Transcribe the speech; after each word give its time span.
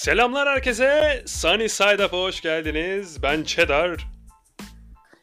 Selamlar 0.00 0.48
herkese. 0.48 1.22
Sunny 1.26 1.68
Side 1.68 2.06
Up'a 2.06 2.16
hoş 2.16 2.40
geldiniz. 2.40 3.22
Ben 3.22 3.44
Cheddar. 3.44 4.08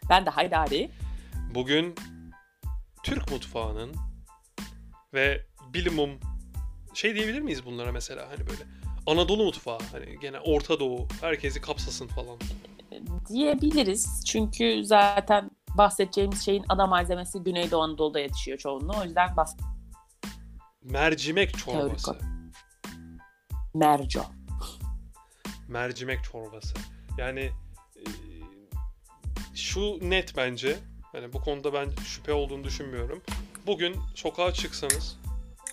Ben 0.09 0.25
de 0.25 0.29
Haydari. 0.29 0.91
Bugün 1.55 1.95
Türk 3.03 3.31
mutfağının 3.31 3.95
ve 5.13 5.45
bilimum 5.73 6.09
şey 6.93 7.15
diyebilir 7.15 7.41
miyiz 7.41 7.65
bunlara 7.65 7.91
mesela 7.91 8.29
hani 8.29 8.39
böyle 8.39 8.61
Anadolu 9.07 9.45
mutfağı 9.45 9.79
hani 9.91 10.19
gene 10.19 10.39
Orta 10.39 10.79
Doğu 10.79 11.07
herkesi 11.21 11.61
kapsasın 11.61 12.07
falan. 12.07 12.37
Diyebiliriz. 13.29 14.23
Çünkü 14.27 14.85
zaten 14.85 15.51
bahsedeceğimiz 15.77 16.45
şeyin 16.45 16.65
ana 16.69 16.87
malzemesi 16.87 17.39
Güneydoğu 17.39 17.81
Anadolu'da 17.81 18.19
yetişiyor 18.19 18.57
çoğunluğu. 18.57 18.95
O 19.01 19.03
yüzden 19.03 19.37
bahs 19.37 19.55
Mercimek 20.83 21.57
çorbası. 21.57 22.11
Teorik 22.11 22.37
Merco. 23.73 24.36
Mercimek 25.67 26.23
çorbası. 26.23 26.73
Yani 27.17 27.51
e, 27.95 28.03
şu 29.55 29.99
net 30.01 30.37
bence. 30.37 30.77
Hani 31.11 31.33
bu 31.33 31.41
konuda 31.41 31.73
ben 31.73 31.89
şüphe 32.05 32.33
olduğunu 32.33 32.63
düşünmüyorum. 32.63 33.23
Bugün 33.67 33.95
sokağa 34.15 34.53
çıksanız 34.53 35.19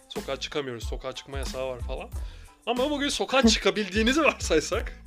sokağa 0.09 0.41
çıkamıyoruz. 0.41 0.84
Sokağa 0.84 1.12
çıkma 1.12 1.39
yasağı 1.39 1.69
var 1.69 1.80
falan. 1.80 2.09
Ama 2.67 2.91
bugün 2.91 3.09
sokağa 3.09 3.43
çıkabildiğinizi 3.48 4.23
varsaysak 4.23 5.05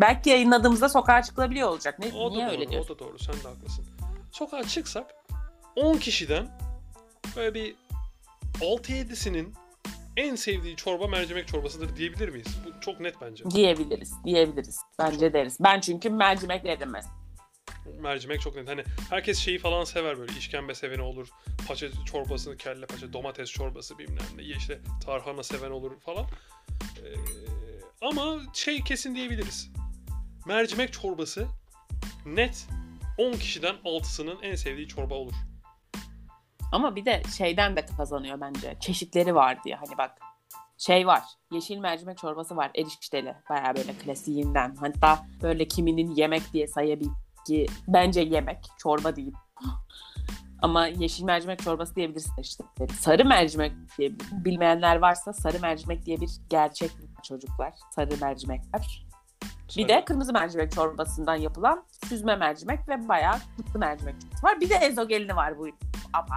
Belki 0.00 0.30
yayınladığımızda 0.30 0.88
sokağa 0.88 1.22
çıkılabiliyor 1.22 1.68
olacak. 1.68 1.98
Ne, 1.98 2.12
o 2.12 2.30
da 2.30 2.34
niye 2.34 2.46
doğru, 2.46 2.52
öyle 2.52 2.66
o 2.66 2.70
diyorsun? 2.70 2.94
da 2.94 2.98
doğru. 2.98 3.18
Sen 3.18 3.34
de 3.34 3.48
haklısın. 3.48 3.86
Sokağa 4.32 4.64
çıksak 4.64 5.14
10 5.76 5.96
kişiden 5.96 6.58
böyle 7.36 7.54
bir 7.54 7.76
6-7'sinin 8.60 9.54
en 10.18 10.34
sevdiği 10.34 10.76
çorba 10.76 11.06
mercimek 11.06 11.48
çorbasıdır 11.48 11.96
diyebilir 11.96 12.28
miyiz? 12.28 12.58
Bu 12.66 12.80
çok 12.80 13.00
net 13.00 13.20
bence. 13.20 13.44
Diyebiliriz. 13.50 14.12
Diyebiliriz. 14.24 14.80
Bence 14.98 15.32
deriz. 15.32 15.56
Ben 15.60 15.80
çünkü 15.80 16.10
mercimek 16.10 16.64
derim 16.64 16.90
mesela. 16.90 17.14
Mercimek 18.00 18.40
çok 18.40 18.56
net. 18.56 18.68
Hani 18.68 18.84
herkes 19.10 19.38
şeyi 19.38 19.58
falan 19.58 19.84
sever 19.84 20.18
böyle 20.18 20.32
işkembe 20.38 20.74
seveni 20.74 21.02
olur. 21.02 21.28
Paça 21.68 21.86
çorbası, 22.06 22.56
kelle 22.56 22.86
paça, 22.86 23.12
domates 23.12 23.50
çorbası 23.50 23.98
bilmem 23.98 24.24
ne. 24.36 24.42
İşte 24.42 24.80
tarhana 25.04 25.42
seven 25.42 25.70
olur 25.70 26.00
falan. 26.00 26.24
Ee, 26.24 27.14
ama 28.00 28.40
şey 28.54 28.80
kesin 28.80 29.14
diyebiliriz. 29.14 29.70
Mercimek 30.46 30.92
çorbası 30.92 31.46
net 32.26 32.66
10 33.18 33.32
kişiden 33.32 33.74
6'sının 33.84 34.42
en 34.42 34.54
sevdiği 34.54 34.88
çorba 34.88 35.14
olur. 35.14 35.34
Ama 36.72 36.96
bir 36.96 37.04
de 37.04 37.22
şeyden 37.36 37.76
de 37.76 37.86
kazanıyor 37.86 38.40
bence. 38.40 38.76
Çeşitleri 38.80 39.34
var 39.34 39.64
diye. 39.64 39.76
Hani 39.76 39.98
bak 39.98 40.10
şey 40.78 41.06
var. 41.06 41.22
Yeşil 41.52 41.78
mercimek 41.78 42.18
çorbası 42.18 42.56
var. 42.56 42.70
Erişteli. 42.74 43.34
Baya 43.50 43.76
böyle 43.76 43.92
klasiğinden. 43.92 44.74
Hatta 44.80 45.26
böyle 45.42 45.68
kiminin 45.68 46.14
yemek 46.14 46.52
diye 46.52 46.66
sayabildiği 46.66 47.66
bence 47.88 48.20
yemek. 48.20 48.58
Çorba 48.78 49.16
değil. 49.16 49.32
Ama 50.62 50.86
yeşil 50.86 51.24
mercimek 51.24 51.62
çorbası 51.62 51.94
diyebilirsin 51.96 52.32
işte. 52.40 52.64
Sarı 53.00 53.24
mercimek 53.24 53.72
diye 53.98 54.10
bilmeyenler 54.32 54.96
varsa 54.96 55.32
sarı 55.32 55.60
mercimek 55.60 56.06
diye 56.06 56.20
bir 56.20 56.30
gerçek 56.50 56.90
çocuklar. 57.22 57.72
Sarı 57.94 58.16
mercimekler. 58.20 59.08
Bir 59.76 59.88
de 59.88 60.04
kırmızı 60.04 60.32
mercimek 60.32 60.72
çorbasından 60.72 61.34
yapılan 61.34 61.84
süzme 62.08 62.36
mercimek 62.36 62.88
ve 62.88 63.08
bayağı 63.08 63.36
kutlu 63.56 63.78
mercimek 63.78 64.20
çorbası 64.20 64.46
var. 64.46 64.60
Bir 64.60 64.70
de 64.70 64.74
ezogelini 64.74 65.36
var 65.36 65.58
bu 65.58 65.68
apa. 66.12 66.34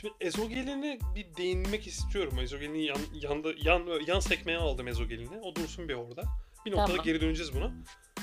Şimdi 0.00 0.14
ezogelini 0.20 0.98
bir 1.14 1.36
değinmek 1.36 1.86
istiyorum. 1.86 2.38
Ezogelini 2.38 2.84
yan, 2.84 2.98
yanda, 3.12 3.48
yan, 3.62 3.82
yan 4.06 4.20
sekmeye 4.20 4.58
aldım 4.58 4.88
ezogelini. 4.88 5.40
O 5.40 5.54
dursun 5.54 5.88
bir 5.88 5.94
orada. 5.94 6.22
Bir 6.66 6.70
noktada 6.70 6.86
Tamam. 6.86 7.04
geri 7.04 7.20
döneceğiz 7.20 7.54
buna. 7.54 7.70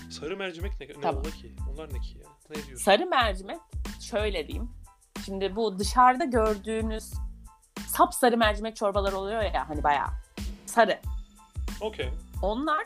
Sarı 0.09 0.37
mercimek 0.37 0.79
ne, 0.79 0.87
ne 0.87 0.93
Tamam. 1.01 1.21
ola 1.21 1.31
ki? 1.31 1.55
Onlar 1.73 1.93
ne 1.93 1.99
ki 1.99 2.17
ya? 2.17 2.29
Ne 2.49 2.55
diyorsun? 2.55 2.85
Sarı 2.85 3.05
mercimek 3.05 3.59
şöyle 4.01 4.47
diyeyim. 4.47 4.69
Şimdi 5.25 5.55
bu 5.55 5.79
dışarıda 5.79 6.25
gördüğünüz 6.25 7.13
sapsarı 7.87 8.37
mercimek 8.37 8.75
çorbaları 8.75 9.17
oluyor 9.17 9.41
ya 9.41 9.69
hani 9.69 9.83
bayağı 9.83 10.09
sarı. 10.65 10.99
Okey. 11.81 12.09
Onlar 12.41 12.83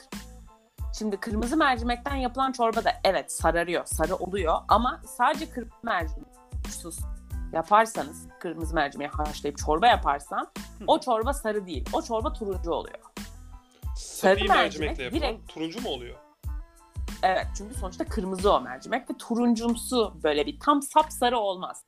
şimdi 0.98 1.18
kırmızı 1.18 1.58
mercimekten 1.58 2.16
yapılan 2.16 2.52
çorba 2.52 2.84
da 2.84 2.92
evet 3.04 3.32
sararıyor, 3.32 3.86
sarı 3.86 4.16
oluyor 4.16 4.56
ama 4.68 5.02
sadece 5.18 5.50
kırmızı 5.50 5.76
mercimek 5.84 6.30
sus 6.70 7.00
yaparsanız 7.54 8.28
kırmızı 8.40 8.76
mercimeği 8.76 9.10
haşlayıp 9.10 9.58
çorba 9.58 9.88
yaparsan 9.88 10.52
o 10.88 11.00
çorba 11.00 11.34
sarı 11.34 11.66
değil. 11.66 11.90
O 11.94 12.02
çorba 12.02 12.34
turuncu 12.34 12.72
oluyor. 12.72 13.00
Sarı 13.96 14.36
mercimek 14.36 14.58
mercimekle 14.58 15.04
yapılan 15.04 15.22
direkt- 15.22 15.48
turuncu 15.54 15.82
mu 15.82 15.90
oluyor? 15.90 16.16
Evet 17.24 17.48
çünkü 17.58 17.76
sonuçta 17.76 18.06
kırmızı 18.06 18.54
o 18.54 18.62
mercimek 18.62 19.10
ve 19.12 19.18
turuncumsu 19.18 20.20
böyle 20.24 20.46
bir 20.46 20.60
tam 20.60 20.82
sapsarı 20.82 21.38
olmaz. 21.38 21.84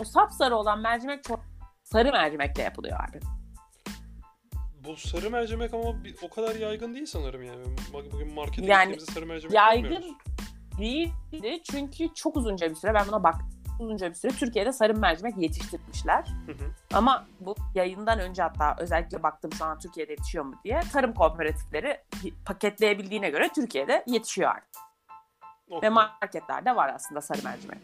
O 0.00 0.04
sapsarı 0.04 0.56
olan 0.56 0.80
mercimek 0.80 1.24
çok 1.24 1.40
sarı 1.82 2.12
mercimekle 2.12 2.62
yapılıyor 2.62 2.98
abi. 3.08 3.20
Bu 4.84 4.96
sarı 4.96 5.30
mercimek 5.30 5.74
ama 5.74 5.84
o 6.22 6.28
kadar 6.30 6.56
yaygın 6.56 6.94
değil 6.94 7.06
sanırım 7.06 7.42
yani. 7.42 7.64
Bugün 8.12 8.34
markete 8.34 8.66
Yani 8.66 8.82
gittiğimizde 8.88 9.12
sarı 9.12 9.26
mercimek 9.26 9.54
Yaygın 9.54 10.16
değildi 10.78 11.60
çünkü 11.70 12.14
çok 12.14 12.36
uzunca 12.36 12.70
bir 12.70 12.74
süre 12.74 12.94
ben 12.94 13.06
buna 13.08 13.22
baktım. 13.22 13.50
Uzunca 13.80 14.10
bir 14.10 14.14
süre 14.14 14.32
Türkiye'de 14.32 14.72
sarı 14.72 14.94
mercimek 14.94 15.38
yetiştirmişler. 15.38 16.24
Hı 16.46 16.52
hı. 16.52 16.70
Ama 16.92 17.26
bu 17.40 17.54
yayından 17.74 18.18
önce 18.18 18.42
hatta 18.42 18.76
özellikle 18.78 19.22
baktım 19.22 19.52
şu 19.52 19.64
an 19.64 19.78
Türkiye'de 19.78 20.12
yetişiyor 20.12 20.44
mu 20.44 20.54
diye. 20.64 20.80
Tarım 20.92 21.14
kooperatifleri 21.14 22.00
paketleyebildiğine 22.46 23.30
göre 23.30 23.48
Türkiye'de 23.54 24.04
yetişiyor 24.06 24.50
artık. 24.50 24.82
Ve 25.70 25.76
Okey. 25.76 25.90
marketlerde 25.90 26.76
var 26.76 26.92
aslında 26.94 27.20
sarı 27.20 27.42
mercimek. 27.44 27.78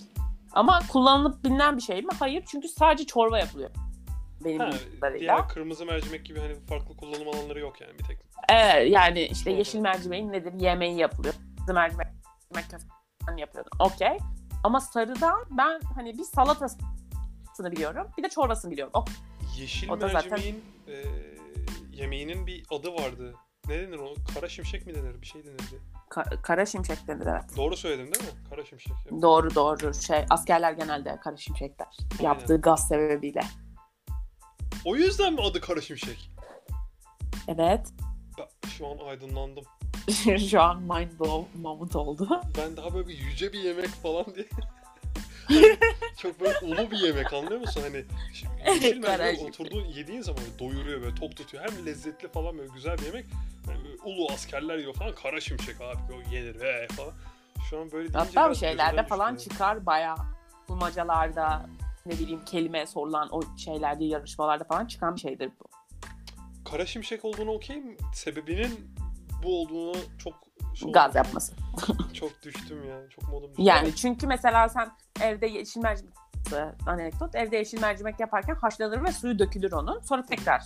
Ama 0.52 0.80
kullanılıp 0.88 1.44
bilinen 1.44 1.76
bir 1.76 1.82
şey 1.82 2.02
mi? 2.02 2.12
Hayır 2.18 2.44
çünkü 2.46 2.68
sadece 2.68 3.06
çorba 3.06 3.38
yapılıyor. 3.38 3.70
Benim 4.44 4.60
Ha, 4.60 4.70
diğer 5.18 5.48
kırmızı 5.48 5.86
mercimek 5.86 6.26
gibi 6.26 6.40
hani 6.40 6.54
farklı 6.54 6.96
kullanım 6.96 7.28
alanları 7.28 7.60
yok 7.60 7.80
yani 7.80 7.98
bir 7.98 8.04
tek. 8.04 8.18
Evet 8.48 8.92
yani 8.92 9.20
işte 9.20 9.50
yeşil 9.50 9.78
mercimeğin 9.78 10.32
nedir? 10.32 10.52
Yemeği 10.52 10.98
yapılıyor. 10.98 11.34
Kırmızı 11.34 11.74
mercimek 11.74 12.06
mercimek 12.54 12.70
köftesi 12.70 13.40
yapıyordum. 13.40 13.72
Okey. 13.78 14.18
Ama 14.64 14.80
sarıdan 14.80 15.44
ben 15.50 15.80
hani 15.94 16.18
bir 16.18 16.24
salatasını 16.24 16.80
biliyorum. 17.72 18.06
Bir 18.18 18.22
de 18.22 18.28
çorbasını 18.28 18.70
biliyorum. 18.70 18.92
O 18.96 19.04
Yeşil 19.58 19.90
O 19.90 20.00
da 20.00 20.08
zaten- 20.08 20.30
mercimeğin 20.30 20.64
e, 20.88 20.94
yemeğinin 21.92 22.46
bir 22.46 22.66
adı 22.70 22.92
vardı. 22.94 23.34
Ne 23.68 23.78
denir 23.78 23.98
o? 23.98 24.14
Kara 24.34 24.48
şimşek 24.48 24.86
mi 24.86 24.94
denir? 24.94 25.20
Bir 25.22 25.26
şey 25.26 25.44
denirdi. 25.44 25.80
ka- 26.10 26.42
kara 26.42 26.66
şimşek 26.66 27.06
denir 27.08 27.26
evet. 27.26 27.56
Doğru 27.56 27.76
söyledim 27.76 28.14
değil 28.14 28.24
mi? 28.24 28.38
Kara 28.50 28.64
şimşek. 28.64 28.92
Evet. 29.12 29.22
Doğru 29.22 29.54
doğru. 29.54 29.94
Şey 29.94 30.24
askerler 30.30 30.72
genelde 30.72 31.18
kara 31.20 31.36
şimşekler. 31.36 31.88
Aynen. 32.12 32.24
Yaptığı 32.24 32.60
gaz 32.60 32.88
sebebiyle. 32.88 33.40
O 34.84 34.96
yüzden 34.96 35.32
mi 35.32 35.40
adı 35.42 35.60
Kara 35.60 35.80
Şimşek? 35.80 36.30
Evet. 37.48 37.88
Ben 38.38 38.68
şu 38.68 38.86
an 38.86 38.98
aydınlandım. 38.98 39.64
Şu 40.50 40.60
an 40.60 40.82
mind 40.82 41.20
blow 41.20 41.58
moment 41.60 41.96
oldu. 41.96 42.28
Ben 42.58 42.76
daha 42.76 42.94
böyle 42.94 43.08
bir 43.08 43.18
yüce 43.18 43.52
bir 43.52 43.58
yemek 43.58 43.88
falan 43.88 44.24
diye. 44.34 44.46
Hani 45.48 45.76
çok 46.18 46.40
böyle 46.40 46.58
ulu 46.58 46.90
bir 46.90 46.98
yemek 46.98 47.32
anlıyor 47.32 47.60
musun? 47.60 47.82
Hani 47.84 48.04
şimdi 48.32 48.52
yeşil 48.66 49.02
şimşek. 49.02 49.42
oturduğun 49.42 49.84
yediğin 49.84 50.20
zaman 50.20 50.42
doyuruyor 50.58 51.02
böyle 51.02 51.14
tok 51.14 51.36
tutuyor. 51.36 51.64
Hem 51.70 51.86
lezzetli 51.86 52.28
falan 52.28 52.58
böyle 52.58 52.72
güzel 52.74 52.98
bir 52.98 53.06
yemek. 53.06 53.26
Yani 53.68 53.80
ulu 54.04 54.32
askerler 54.32 54.78
yiyor 54.78 54.94
falan. 54.94 55.14
Kara 55.14 55.40
şimşek 55.40 55.80
abi 55.80 56.12
o 56.12 56.34
yenir 56.34 56.60
ve 56.60 56.88
falan. 56.88 57.12
Şu 57.70 57.80
an 57.80 57.92
böyle 57.92 58.12
Hatta 58.12 58.50
bir 58.50 58.54
şeylerde 58.54 59.02
falan 59.02 59.36
çıkar 59.36 59.86
bayağı 59.86 60.16
bulmacalarda 60.68 61.66
ne 62.06 62.12
bileyim 62.12 62.44
kelime 62.44 62.86
sorulan 62.86 63.28
o 63.32 63.40
şeylerde 63.56 64.04
yarışmalarda 64.04 64.64
falan 64.64 64.86
çıkan 64.86 65.16
bir 65.16 65.20
şeydir 65.20 65.50
bu. 65.60 65.64
Kara 66.70 66.86
şimşek 66.86 67.24
olduğunu 67.24 67.50
okeyim. 67.50 67.96
Sebebinin 68.14 68.90
bu 69.42 69.60
olduğunu 69.60 69.96
çok 70.18 70.34
şey 70.74 70.92
Gaz 70.92 71.14
yapması. 71.14 71.52
Çok 72.12 72.42
düştüm 72.42 72.88
ya. 72.88 73.08
Çok 73.08 73.28
modum 73.28 73.50
düştü. 73.50 73.62
Yani 73.62 73.94
çünkü 73.94 74.26
mesela 74.26 74.68
sen 74.68 74.90
evde 75.22 75.46
yeşil 75.46 75.80
mercimek 75.80 76.14
anekdot 76.86 77.34
evde 77.34 77.56
yeşil 77.56 77.80
mercimek 77.80 78.20
yaparken 78.20 78.54
haşlanır 78.54 79.04
ve 79.04 79.12
suyu 79.12 79.38
dökülür 79.38 79.72
onun. 79.72 80.00
Sonra 80.00 80.22
tekrar 80.26 80.62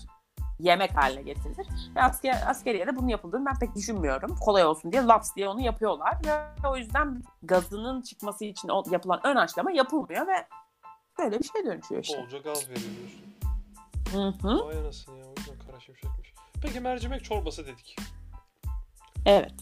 yemek 0.59 0.97
haline 0.97 1.23
getirilir. 1.23 1.67
Ve 1.97 2.03
asker, 2.03 2.45
askeriyede 2.47 2.97
bunun 2.97 3.09
yapıldığını 3.09 3.47
ben 3.47 3.59
pek 3.59 3.75
düşünmüyorum. 3.75 4.37
Kolay 4.37 4.65
olsun 4.65 4.93
diye 4.93 5.03
laps 5.03 5.35
diye 5.37 5.49
onu 5.49 5.61
yapıyorlar. 5.61 6.19
Ve 6.27 6.69
o 6.69 6.77
yüzden 6.77 7.23
gazının 7.43 8.03
çıkması 8.03 8.45
için 8.45 8.69
o 8.69 8.83
yapılan 8.91 9.21
ön 9.25 9.37
haşlama 9.37 9.73
yapılmıyor 9.73 10.27
ve 10.27 10.47
böyle 11.19 11.39
bir 11.39 11.45
şey 11.45 11.67
dönüşüyor 11.67 12.03
işte. 12.03 12.23
Bolca 12.23 12.39
gaz 12.39 12.69
veriyor 12.69 12.91
diyorsun. 12.97 13.25
Hı 14.13 14.49
hı. 14.49 14.67
Vay 14.67 14.79
anasını 14.79 15.19
ya. 15.19 15.25
O 15.25 15.35
yüzden 15.39 15.59
kara 15.67 15.81
şimşekmiş. 15.81 16.35
Peki 16.63 16.81
mercimek 16.81 17.25
çorbası 17.25 17.67
dedik. 17.67 17.97
Evet. 19.27 19.53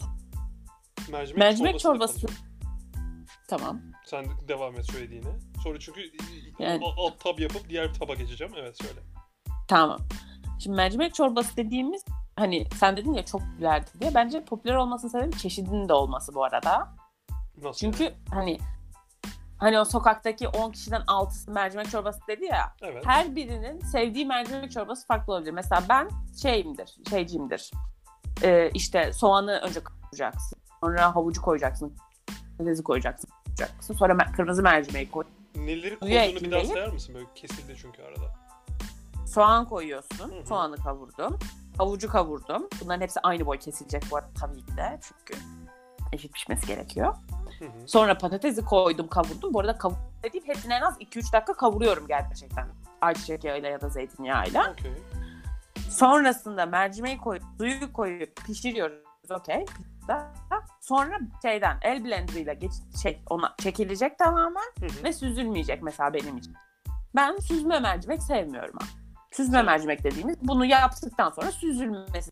Mercimek, 1.11 1.37
Mercimek 1.39 1.79
çorbası. 1.79 2.21
çorbası. 2.21 2.41
Tamam. 3.47 3.81
Sen 4.05 4.25
devam 4.47 4.75
et 4.75 4.85
söylediğine. 4.91 5.39
Sonra 5.63 5.79
çünkü 5.79 6.01
Yani- 6.59 6.85
alt 6.97 7.19
tab 7.19 7.39
yapıp 7.39 7.69
diğer 7.69 7.93
taba 7.93 8.13
geçeceğim. 8.13 8.53
Evet 8.57 8.77
söyle. 8.81 8.99
Tamam. 9.67 9.99
Şimdi 10.59 10.75
mercimek 10.75 11.13
çorbası 11.15 11.57
dediğimiz 11.57 12.05
hani 12.35 12.67
sen 12.79 12.97
dedin 12.97 13.13
ya 13.13 13.25
çok 13.25 13.41
popülerdi 13.41 13.89
diye. 13.99 14.15
Bence 14.15 14.45
popüler 14.45 14.75
olmasının 14.75 15.11
sebebi 15.11 15.37
çeşidinin 15.37 15.89
de 15.89 15.93
olması 15.93 16.33
bu 16.35 16.43
arada. 16.43 16.95
Nasıl? 17.61 17.79
Çünkü 17.79 18.13
hani 18.29 18.57
hani 19.57 19.79
o 19.79 19.85
sokaktaki 19.85 20.47
10 20.47 20.71
kişiden 20.71 21.01
6'sı 21.01 21.51
mercimek 21.51 21.89
çorbası 21.91 22.19
dedi 22.27 22.45
ya. 22.45 22.75
Evet. 22.81 23.03
Her 23.07 23.35
birinin 23.35 23.79
sevdiği 23.79 24.25
mercimek 24.25 24.71
çorbası 24.71 25.07
farklı 25.07 25.33
olabilir. 25.33 25.51
Mesela 25.51 25.83
ben 25.89 26.09
şeyimdir, 26.41 26.95
şeyciyimdir. 27.09 27.71
Ee, 28.43 28.71
işte 28.73 29.13
soğanı 29.13 29.59
önce 29.59 29.79
kavuracaksın. 29.83 30.59
Sonra 30.79 31.15
havucu 31.15 31.41
koyacaksın. 31.41 31.93
Patatesi 32.57 32.83
koyacaksın. 32.83 33.29
koyacaksın. 33.45 33.93
Sonra 33.93 34.13
mer- 34.13 34.35
kırmızı 34.35 34.63
mercimeği 34.63 35.11
koy. 35.11 35.23
Neleri 35.55 35.99
koyduğunu 35.99 36.41
bir 36.41 36.51
daha 36.51 36.65
sayar 36.65 36.87
mısın? 36.89 37.15
Böyle 37.15 37.27
kesildi 37.35 37.75
çünkü 37.81 38.03
arada. 38.03 38.35
Soğan 39.27 39.69
koyuyorsun. 39.69 40.31
Hı 40.31 40.39
hı. 40.41 40.47
Soğanı 40.47 40.75
kavurdum. 40.75 41.39
Havucu 41.77 42.09
kavurdum. 42.09 42.67
Bunların 42.81 43.01
hepsi 43.01 43.19
aynı 43.19 43.45
boy 43.45 43.57
kesilecek 43.59 44.03
bu 44.11 44.17
arada 44.17 44.29
tabii 44.39 44.65
ki 44.65 44.77
de. 44.77 44.99
Çünkü 45.01 45.41
eşit 46.11 46.33
pişmesi 46.33 46.67
gerekiyor. 46.67 47.15
Hı 47.59 47.65
hı. 47.65 47.87
Sonra 47.87 48.17
patatesi 48.17 48.65
koydum 48.65 49.07
kavurdum. 49.07 49.53
Bu 49.53 49.59
arada 49.59 49.77
kavur 49.77 49.95
dediğim 50.23 50.47
hepsini 50.47 50.73
en 50.73 50.81
az 50.81 50.97
2-3 50.97 51.33
dakika 51.33 51.53
kavuruyorum 51.53 52.07
gerçekten. 52.07 52.67
Ayçiçek 53.01 53.43
yağıyla 53.43 53.69
ya 53.69 53.81
da 53.81 53.89
zeytinyağıyla. 53.89 54.71
Okey. 54.71 54.91
Sonrasında 55.93 56.65
mercimeği 56.65 57.17
koyup 57.17 57.43
suyu 57.57 57.93
koyup 57.93 58.35
pişiriyoruz. 58.45 59.03
Okey. 59.29 59.65
Sonra 60.81 61.19
şeyden 61.41 61.77
el 61.81 62.05
blenderıyla 62.05 62.53
geç, 62.53 62.71
şey, 63.03 63.21
ona 63.29 63.55
çekilecek 63.57 64.19
tamamen 64.19 64.71
Hı 64.79 64.85
hı. 64.85 65.03
ve 65.03 65.13
süzülmeyecek 65.13 65.83
mesela 65.83 66.13
benim 66.13 66.37
için. 66.37 66.53
Ben 67.15 67.37
süzme 67.37 67.79
mercimek 67.79 68.23
sevmiyorum 68.23 68.75
abi. 68.77 68.85
Süzme 69.31 69.57
Sen- 69.57 69.65
mercimek 69.65 70.03
dediğimiz 70.03 70.37
bunu 70.41 70.65
yaptıktan 70.65 71.29
sonra 71.29 71.51
süzülmesi. 71.51 72.31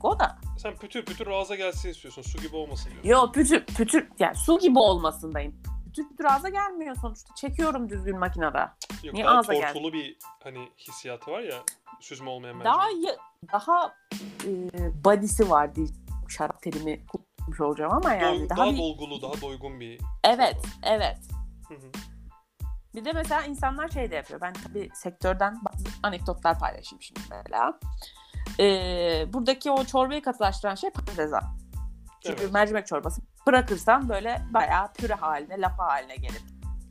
O 0.00 0.18
da. 0.18 0.38
Sen 0.58 0.76
pütür 0.76 1.04
pütür 1.04 1.26
ağza 1.26 1.54
gelsin 1.54 1.88
istiyorsun. 1.88 2.22
Su 2.22 2.38
gibi 2.38 2.56
olmasın 2.56 2.90
diyorsun. 2.90 3.08
Yo 3.08 3.32
pütür 3.32 3.66
pütür 3.66 4.08
yani 4.18 4.36
su 4.36 4.58
gibi 4.58 4.78
olmasındayım. 4.78 5.62
Pütür 6.08 6.24
ağza 6.24 6.48
gelmiyor 6.48 6.96
sonuçta. 6.96 7.34
Çekiyorum 7.34 7.88
düzgün 7.88 8.18
makinede. 8.18 8.68
Yok 9.02 9.14
Niye 9.14 9.26
daha 9.26 9.38
ağza 9.38 9.52
tortulu 9.52 9.92
bir 9.92 10.18
hani 10.42 10.68
hissiyatı 10.78 11.30
var 11.30 11.40
ya 11.40 11.56
süzme 12.00 12.30
olmayan 12.30 12.56
mercimek. 12.56 12.74
Daha 12.74 12.88
daha 13.52 13.94
e, 14.44 15.04
body'si 15.04 15.50
var 15.50 15.74
diye 15.74 15.86
şarap 16.28 16.62
terimi 16.62 17.06
kullanmış 17.06 17.60
olacağım 17.60 17.92
ama 17.92 18.12
yani 18.12 18.38
Doy- 18.38 18.48
daha, 18.48 18.58
daha 18.58 18.72
bir 18.72 18.78
dolgulu, 18.78 19.22
daha 19.22 19.40
doygun 19.40 19.80
bir 19.80 20.00
evet 20.24 20.56
evet. 20.82 21.18
Hı 21.68 21.74
hı. 21.74 21.90
Bir 22.94 23.04
de 23.04 23.12
mesela 23.12 23.42
insanlar 23.42 23.88
şey 23.88 24.10
de 24.10 24.14
yapıyor. 24.14 24.40
Ben 24.40 24.52
tabii 24.52 24.90
sektörden 24.94 25.58
bazı 25.64 25.84
anekdotlar 26.02 26.58
paylaşayım 26.58 27.02
şimdi 27.02 27.20
mesela. 27.30 27.78
Ee, 28.60 29.26
buradaki 29.32 29.70
o 29.70 29.84
çorbayı 29.84 30.22
katılaştıran 30.22 30.74
şey 30.74 30.90
patates. 30.90 31.30
Çünkü 32.26 32.42
Evet. 32.42 32.52
mercimek 32.52 32.86
çorbası 32.86 33.22
bırakırsan 33.48 34.08
böyle 34.08 34.42
bayağı 34.50 34.92
püre 34.92 35.14
haline, 35.14 35.60
lapa 35.60 35.86
haline 35.86 36.16
gelir. 36.16 36.42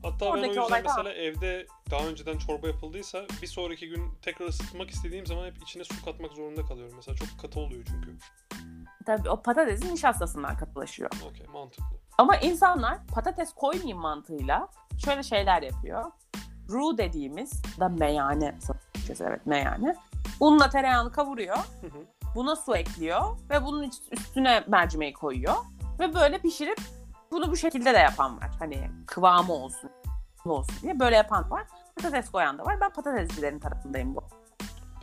Hatta 0.04 0.26
ben 0.26 0.26
o 0.26 0.30
Oradaki 0.30 0.60
yüzden 0.60 0.84
mesela 0.84 1.14
evde 1.14 1.68
daha 1.92 2.08
önceden 2.08 2.38
çorba 2.38 2.68
yapıldıysa 2.68 3.26
bir 3.42 3.48
sonraki 3.48 3.90
gün 3.90 4.04
tekrar 4.22 4.48
ısıtmak 4.48 4.90
istediğim 4.90 5.26
zaman 5.26 5.46
hep 5.46 5.58
içine 5.64 5.84
su 5.84 6.06
katmak 6.06 6.32
zorunda 6.32 6.66
kalıyorum. 6.66 6.96
Mesela 6.96 7.16
çok 7.16 7.42
katı 7.42 7.60
oluyor 7.60 7.84
çünkü. 7.88 8.18
Tabii 9.06 9.30
o 9.30 9.42
patatesin 9.42 9.94
nişastasından 9.94 10.58
katılaşıyor. 10.58 11.10
Okey 11.30 11.48
mantıklı. 11.48 11.98
Ama 12.18 12.36
insanlar 12.36 12.98
patates 13.08 13.54
koymayayım 13.54 14.00
mantığıyla 14.00 14.68
şöyle 15.06 15.24
şeyler 15.24 15.62
yapıyor. 15.62 16.12
Roux 16.70 16.98
dediğimiz 16.98 17.62
da 17.80 17.90
meyane 17.90 18.56
satıyoruz 18.60 19.22
evet 19.22 19.46
meyane. 19.46 19.96
Unla 20.40 20.70
tereyağını 20.70 21.12
kavuruyor. 21.12 21.58
Hı 21.58 21.88
hı. 21.88 22.06
Buna 22.36 22.56
su 22.56 22.76
ekliyor 22.76 23.22
ve 23.50 23.66
bunun 23.66 23.92
üstüne 24.12 24.64
mercimeği 24.68 25.14
koyuyor. 25.14 25.56
Ve 26.00 26.14
böyle 26.14 26.40
pişirip 26.40 26.80
bunu 27.32 27.52
bu 27.52 27.58
şekilde 27.58 27.94
de 27.94 27.98
yapan 27.98 28.38
var. 28.38 28.50
Hani 28.60 28.90
kıvamı 29.08 29.54
olsun, 29.54 29.90
olsun 30.46 30.76
diye 30.82 31.00
böyle 31.00 31.16
yapan 31.16 31.52
var. 31.52 31.68
Patates 31.96 32.32
koyan 32.32 32.58
da 32.58 32.66
var. 32.66 32.82
Ben 32.82 32.94
patatescilerin 32.94 33.60
tarafındayım 33.60 34.16
bu. 34.16 34.24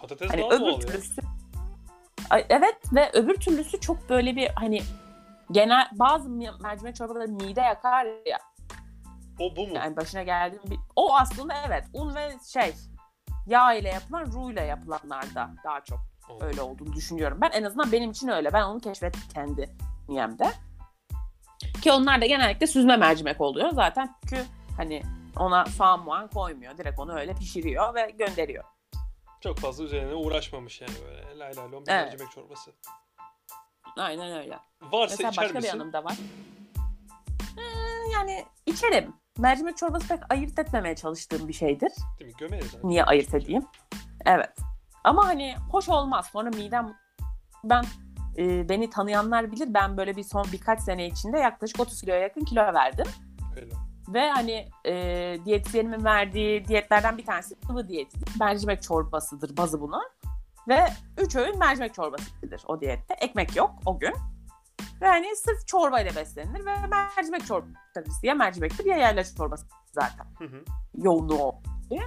Patates 0.00 0.30
Hani 0.30 0.40
daha 0.40 0.50
öbür 0.50 0.66
ya. 0.66 0.78
türlüsü 0.78 1.22
Ay, 2.30 2.46
evet 2.48 2.76
ve 2.92 3.10
öbür 3.12 3.34
türlüsü 3.34 3.80
çok 3.80 4.08
böyle 4.10 4.36
bir 4.36 4.48
hani 4.48 4.82
genel 5.50 5.88
bazı 5.92 6.28
mercimek 6.62 6.96
çorbaları 6.96 7.28
mide 7.28 7.60
yakar 7.60 8.06
ya. 8.26 8.38
O 9.40 9.56
bu 9.56 9.66
mu? 9.66 9.74
Yani 9.74 9.96
başına 9.96 10.22
geldi 10.22 10.58
bir... 10.70 10.78
O 10.96 11.16
aslında 11.16 11.54
evet 11.66 11.84
un 11.92 12.14
ve 12.14 12.36
şey 12.52 12.74
yağ 13.46 13.74
ile 13.74 13.88
yapılan 13.88 14.32
roux 14.32 14.52
ile 14.52 14.64
yapılanlarda 14.64 15.50
daha 15.64 15.80
çok 15.80 15.98
Anladım. 16.28 16.46
öyle 16.46 16.62
olduğunu 16.62 16.92
düşünüyorum. 16.92 17.38
Ben 17.40 17.50
en 17.50 17.62
azından 17.62 17.92
benim 17.92 18.10
için 18.10 18.28
öyle. 18.28 18.52
Ben 18.52 18.62
onu 18.62 18.80
keşfettim 18.80 19.22
kendi 19.34 19.70
niyemde. 20.08 20.50
Ki 21.84 21.92
onlar 21.92 22.20
da 22.20 22.26
genellikle 22.26 22.66
süzme 22.66 22.96
mercimek 22.96 23.40
oluyor 23.40 23.70
zaten 23.70 24.14
çünkü 24.20 24.44
hani 24.76 25.02
ona 25.36 25.64
soğan 25.66 26.00
muan 26.04 26.28
koymuyor. 26.28 26.78
Direkt 26.78 26.98
onu 26.98 27.18
öyle 27.18 27.34
pişiriyor 27.34 27.94
ve 27.94 28.10
gönderiyor. 28.18 28.64
Çok 29.40 29.58
fazla 29.58 29.84
üzerine 29.84 30.14
uğraşmamış 30.14 30.80
yani 30.80 30.92
böyle. 31.06 31.38
Lay 31.38 31.56
lay 31.56 31.72
lom 31.72 31.86
bir 31.86 31.92
Evet. 31.92 32.04
mercimek 32.12 32.30
çorbası. 32.32 32.70
Aynen 33.96 34.32
öyle. 34.32 34.58
Varsa 34.82 35.12
Mesela 35.14 35.30
içer 35.30 35.44
başka 35.44 35.58
bir 35.58 35.62
misin? 35.64 35.78
yanım 35.78 35.92
da 35.92 36.04
var. 36.04 36.14
Ee, 37.58 38.12
yani 38.12 38.44
içerim. 38.66 39.14
Mercimek 39.38 39.76
çorbası 39.76 40.08
pek 40.08 40.32
ayırt 40.32 40.58
etmemeye 40.58 40.96
çalıştığım 40.96 41.48
bir 41.48 41.52
şeydir. 41.52 41.92
Değil 42.20 42.30
mi? 42.30 42.36
Gömeyiz 42.38 42.66
zaten. 42.70 42.88
Niye 42.90 43.04
ayırt 43.04 43.34
edeyim? 43.34 43.64
Evet. 44.26 44.56
Ama 45.04 45.26
hani 45.26 45.54
hoş 45.70 45.88
olmaz. 45.88 46.28
Sonra 46.32 46.50
midem 46.50 46.94
ben 47.64 47.84
e, 48.38 48.68
beni 48.68 48.90
tanıyanlar 48.90 49.52
bilir. 49.52 49.74
Ben 49.74 49.96
böyle 49.96 50.16
bir 50.16 50.22
son 50.22 50.46
birkaç 50.52 50.80
sene 50.80 51.06
içinde 51.06 51.38
yaklaşık 51.38 51.80
30 51.80 52.00
kiloya 52.00 52.20
yakın 52.20 52.44
kilo 52.44 52.60
verdim. 52.60 53.06
Öyle. 53.56 53.74
Ve 54.08 54.30
hani 54.30 54.68
e, 54.86 54.94
diyetisyenimin 55.44 56.04
verdiği 56.04 56.64
diyetlerden 56.64 57.18
bir 57.18 57.26
tanesi 57.26 57.54
sıvı 57.66 57.88
diyeti. 57.88 58.18
Mercimek 58.40 58.82
çorbasıdır 58.82 59.56
bazı 59.56 59.80
bunun. 59.80 60.02
Ve 60.68 60.86
3 61.18 61.36
öğün 61.36 61.58
mercimek 61.58 61.94
çorbasıdır 61.94 62.62
o 62.66 62.80
diyette. 62.80 63.14
Ekmek 63.14 63.56
yok 63.56 63.70
o 63.86 63.98
gün. 63.98 64.14
Ve 65.00 65.06
hani 65.06 65.36
sırf 65.36 65.66
çorbayla 65.66 66.16
beslenilir 66.16 66.66
ve 66.66 66.74
mercimek 67.16 67.46
çorbası 67.46 68.26
ya 68.26 68.34
mercimektir 68.34 68.84
ya 68.84 68.96
yerleş 68.96 69.34
çorbası 69.34 69.66
zaten 69.92 70.26
Hı 70.38 70.44
hı. 70.44 70.64
yoğunluğu 70.94 71.42
o 71.42 71.60
diye. 71.90 72.02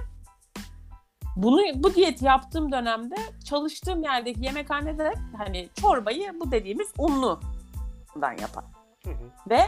Bunu 1.38 1.60
bu 1.74 1.94
diyeti 1.94 2.24
yaptığım 2.24 2.72
dönemde 2.72 3.16
çalıştığım 3.44 4.02
yerdeki 4.02 4.44
yemekhanede 4.44 5.14
hani 5.36 5.68
çorbayı 5.80 6.40
bu 6.40 6.50
dediğimiz 6.50 6.88
unludan 6.98 8.32
yapar. 8.40 8.64
Hı 9.04 9.10
hı. 9.10 9.50
Ve 9.50 9.60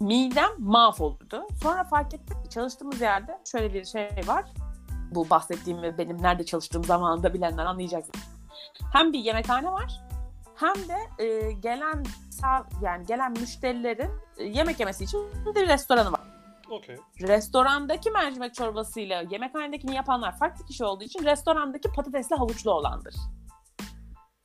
midem 0.00 0.50
mahvolurdu. 0.58 1.46
Sonra 1.62 1.84
fark 1.84 2.14
ettim 2.14 2.42
ki 2.42 2.50
çalıştığımız 2.50 3.00
yerde 3.00 3.38
şöyle 3.52 3.74
bir 3.74 3.84
şey 3.84 4.10
var. 4.26 4.44
Bu 5.14 5.30
bahsettiğim 5.30 5.82
ve 5.82 5.98
benim 5.98 6.22
nerede 6.22 6.44
çalıştığım 6.44 6.84
zamanında 6.84 7.34
bilenler 7.34 7.66
anlayacaksın. 7.66 8.14
Hem 8.92 9.12
bir 9.12 9.18
yemekhane 9.18 9.72
var 9.72 10.00
hem 10.60 10.74
de 10.74 11.24
e, 11.24 11.52
gelen 11.52 12.04
yani 12.82 13.06
gelen 13.06 13.32
müşterilerin 13.32 14.10
e, 14.36 14.44
yemek 14.44 14.80
yemesi 14.80 15.04
için 15.04 15.20
bir 15.54 15.68
restoranı 15.68 16.12
var 16.12 16.19
Okey. 16.70 16.96
restorandaki 17.20 18.10
mercimek 18.10 18.54
çorbasıyla 18.54 19.24
yemekhanedekini 19.30 19.94
yapanlar 19.94 20.38
farklı 20.38 20.66
kişi 20.66 20.84
olduğu 20.84 21.04
için 21.04 21.24
restorandaki 21.24 21.92
patatesli 21.92 22.36
havuçlu 22.36 22.70
olandır. 22.72 23.14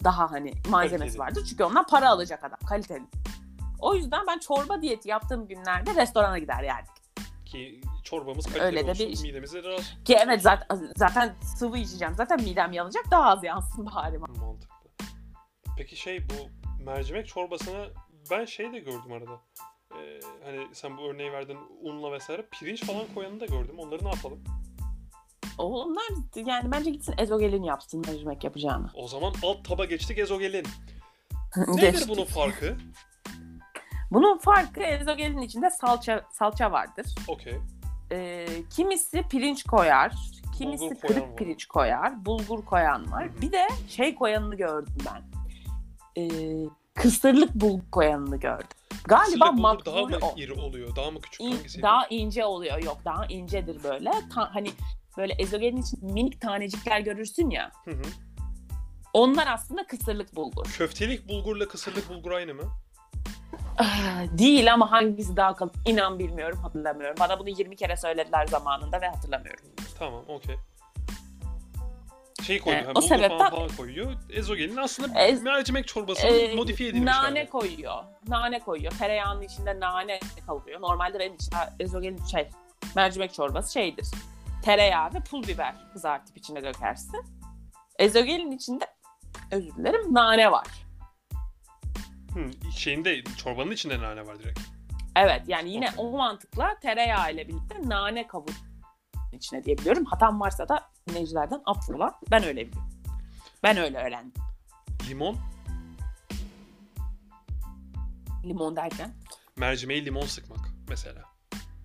Daha 0.03 0.31
hani 0.31 0.53
malzemesi 0.69 0.99
Kaliteli. 0.99 1.19
vardır. 1.19 1.45
Çünkü 1.49 1.63
ondan 1.63 1.85
para 1.87 2.09
alacak 2.09 2.43
adam. 2.43 2.59
Kaliteli. 2.69 3.03
O 3.79 3.95
yüzden 3.95 4.27
ben 4.27 4.39
çorba 4.39 4.81
diyeti 4.81 5.09
yaptığım 5.09 5.47
günlerde 5.47 5.95
restorana 5.95 6.37
gider 6.39 6.63
yerdik. 6.63 6.91
Ki 7.45 7.81
çorbamız 8.03 8.45
kaliteli 8.45 8.65
Öyle 8.65 8.87
de 8.87 8.91
olsun. 8.91 9.07
bir- 9.09 9.21
Midemize 9.21 9.63
de 9.63 9.69
rahat. 9.69 9.97
Ki 10.05 10.17
evet 10.25 10.41
zaten, 10.41 10.91
zaten 10.95 11.35
sıvı 11.57 11.77
içeceğim. 11.77 12.15
Zaten 12.15 12.41
midem 12.43 12.71
yanacak. 12.71 13.03
Daha 13.11 13.23
az 13.29 13.43
yansın 13.43 13.85
bari. 13.85 14.17
Mantıklı. 14.17 14.75
Peki 15.77 15.95
şey 15.95 16.27
bu 16.29 16.33
mercimek 16.83 17.27
çorbasına 17.27 17.85
ben 18.31 18.45
şey 18.45 18.73
de 18.73 18.79
gördüm 18.79 19.11
arada. 19.11 19.41
Ee, 19.99 20.19
hani 20.45 20.67
sen 20.73 20.97
bu 20.97 21.01
örneği 21.01 21.31
verdin 21.31 21.57
unla 21.81 22.11
vesaire 22.11 22.45
pirinç 22.51 22.83
falan 22.85 23.03
koyanı 23.15 23.39
da 23.39 23.45
gördüm. 23.45 23.75
Onları 23.79 24.03
ne 24.05 24.09
yapalım? 24.09 24.43
Onlar 25.57 26.03
yani 26.35 26.71
bence 26.71 26.89
gitsin 26.91 27.15
ezogelin 27.17 27.63
yapsın 27.63 28.03
mercimek 28.07 28.43
yapacağını. 28.43 28.89
O 28.95 29.07
zaman 29.07 29.33
alt 29.43 29.65
taba 29.65 29.85
geçtik 29.85 30.17
ezogelin. 30.17 30.67
Nedir 31.67 31.81
Geçtik. 31.81 32.09
bunun 32.09 32.25
farkı? 32.25 32.77
Bunun 34.11 34.37
farkı 34.37 34.79
ezogelin 34.83 35.41
içinde 35.41 35.69
salça 35.69 36.25
salça 36.31 36.71
vardır. 36.71 37.05
Okey. 37.27 37.53
Ee, 38.11 38.47
kimisi 38.75 39.23
pirinç 39.29 39.63
koyar, 39.63 40.13
kimisi 40.57 40.83
Bulgur 40.83 40.99
kırık 41.07 41.23
var. 41.23 41.35
pirinç 41.35 41.65
koyar, 41.65 42.25
bulgur 42.25 42.65
koyan 42.65 43.11
var. 43.11 43.25
Hı 43.25 43.29
hı. 43.37 43.41
Bir 43.41 43.51
de 43.51 43.67
şey 43.89 44.15
koyanını 44.15 44.55
gördüm 44.55 44.97
ben. 45.05 45.23
Ee, 46.21 46.29
kısırlık 46.93 47.55
bulgur 47.55 47.91
koyanını 47.91 48.37
gördüm. 48.37 48.77
Galiba 49.07 49.57
bulgur 49.57 49.85
daha 49.85 50.01
mı 50.01 50.19
iri 50.37 50.53
oluyor? 50.53 50.95
Daha 50.95 51.11
mı 51.11 51.21
küçük? 51.21 51.41
İn- 51.41 51.51
Hangisiydi? 51.55 51.83
daha 51.83 52.07
ince 52.07 52.45
oluyor. 52.45 52.77
Yok 52.83 52.97
daha 53.05 53.25
incedir 53.25 53.83
böyle. 53.83 54.11
Ta- 54.35 54.55
hani 54.55 54.71
böyle 55.17 55.33
ezogelin 55.33 55.77
için 55.81 56.05
minik 56.05 56.41
tanecikler 56.41 56.99
görürsün 56.99 57.49
ya. 57.49 57.71
Hı 57.85 57.91
hı. 57.91 58.01
Onlar 59.13 59.47
aslında 59.47 59.87
kısırlık 59.87 60.35
bulgur. 60.35 60.65
Köftelik 60.77 61.29
bulgurla 61.29 61.67
kısırlık 61.67 62.09
bulgur 62.09 62.31
aynı 62.31 62.53
mı? 62.53 62.63
Ah, 63.77 64.23
Değil 64.37 64.73
ama 64.73 64.91
hangisi 64.91 65.37
daha 65.37 65.55
kalın 65.55 65.71
inan 65.85 66.19
bilmiyorum 66.19 66.59
hatırlamıyorum. 66.61 67.15
Bana 67.19 67.39
bunu 67.39 67.49
20 67.49 67.75
kere 67.75 67.97
söylediler 67.97 68.47
zamanında 68.47 69.01
ve 69.01 69.07
hatırlamıyorum. 69.07 69.65
Tamam, 69.99 70.23
okey. 70.27 70.55
Şey 72.45 72.61
Ee, 72.65 72.83
ha, 72.83 72.91
o 72.95 73.01
sebepten- 73.01 73.49
falan, 73.49 73.69
koyuyor. 73.77 74.13
Ezogelin 74.29 74.77
aslında 74.77 75.19
Ez- 75.19 75.41
mercimek 75.43 75.87
çorbasının 75.87 76.31
Ee, 76.39 76.55
modifiye 76.55 76.89
edilmiş 76.89 77.05
nane 77.13 77.39
hali. 77.39 77.49
koyuyor. 77.49 78.03
Nane 78.27 78.59
koyuyor. 78.59 78.91
Tereyağının 78.91 79.41
içinde 79.41 79.79
nane 79.79 80.19
kavuruyor. 80.47 80.81
Normalde 80.81 81.19
benim 81.19 81.35
için 81.35 81.51
ezogelin 81.79 82.25
şey 82.25 82.49
mercimek 82.95 83.33
çorbası 83.33 83.73
şeydir. 83.73 84.07
Tereyağı 84.63 85.13
ve 85.13 85.19
pul 85.19 85.43
biber 85.47 85.75
kızartıp 85.93 86.37
içine 86.37 86.63
dökersin. 86.63 87.25
Ezogelin 87.99 88.51
içinde 88.51 88.85
özür 89.51 89.75
dilerim 89.75 90.13
nane 90.13 90.51
var. 90.51 90.67
Hı, 92.33 92.71
şeyinde, 92.71 93.23
çorbanın 93.23 93.71
içinde 93.71 93.99
nane 94.01 94.27
var 94.27 94.39
direkt. 94.39 94.59
Evet 95.15 95.41
yani 95.47 95.69
yine 95.71 95.89
Okey. 95.97 96.05
o 96.05 96.17
mantıkla 96.17 96.79
tereyağı 96.81 97.33
ile 97.33 97.47
birlikte 97.47 97.75
nane 97.83 98.27
kavur 98.27 98.53
içine 99.33 99.63
diyebiliyorum. 99.63 100.05
Hatam 100.05 100.39
varsa 100.39 100.69
da 100.69 100.94
dinleyicilerden 101.15 101.61
affola. 101.65 102.19
Ben 102.31 102.43
öyle 102.43 102.67
biliyorum. 102.67 102.89
Ben 103.63 103.77
öyle 103.77 103.97
öğrendim. 103.97 104.33
Limon, 105.09 105.37
Limon 108.45 108.75
derken. 108.75 109.13
mercimeği 109.57 110.05
limon 110.05 110.25
sıkmak 110.25 110.59
mesela. 110.89 111.21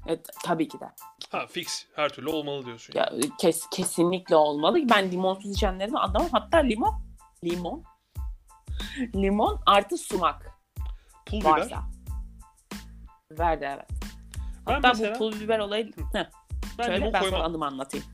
Evet, 0.06 0.26
tabii 0.44 0.68
ki 0.68 0.80
de. 0.80 0.84
Ha 1.30 1.46
fix, 1.46 1.86
her 1.96 2.08
türlü 2.08 2.28
olmalı 2.30 2.66
diyorsun. 2.66 2.94
Ya, 2.96 3.12
kes, 3.38 3.66
kesinlikle 3.70 4.36
olmalı. 4.36 4.78
Ben 4.90 5.10
limonsuz 5.12 5.50
içenlerini 5.50 5.98
anlamam. 5.98 6.28
Hatta 6.32 6.58
limon, 6.58 7.02
limon, 7.44 7.84
limon 9.14 9.60
artı 9.66 9.98
sumak 9.98 10.50
Pul 11.26 11.40
biber. 11.40 11.50
varsa. 11.50 11.82
Biber 13.30 13.60
de 13.60 13.66
evet. 13.66 13.88
Ben 14.66 14.74
Hatta 14.74 14.88
mesela 14.88 15.14
bu 15.14 15.18
pul 15.18 15.40
biber 15.40 15.58
olayı... 15.58 15.92
Heh, 16.12 16.24
ben 16.78 16.84
söyle 16.84 16.98
limon 16.98 17.12
ben 17.12 17.20
koymam. 17.22 17.40
anımı 17.40 17.66
anlatayım. 17.66 18.06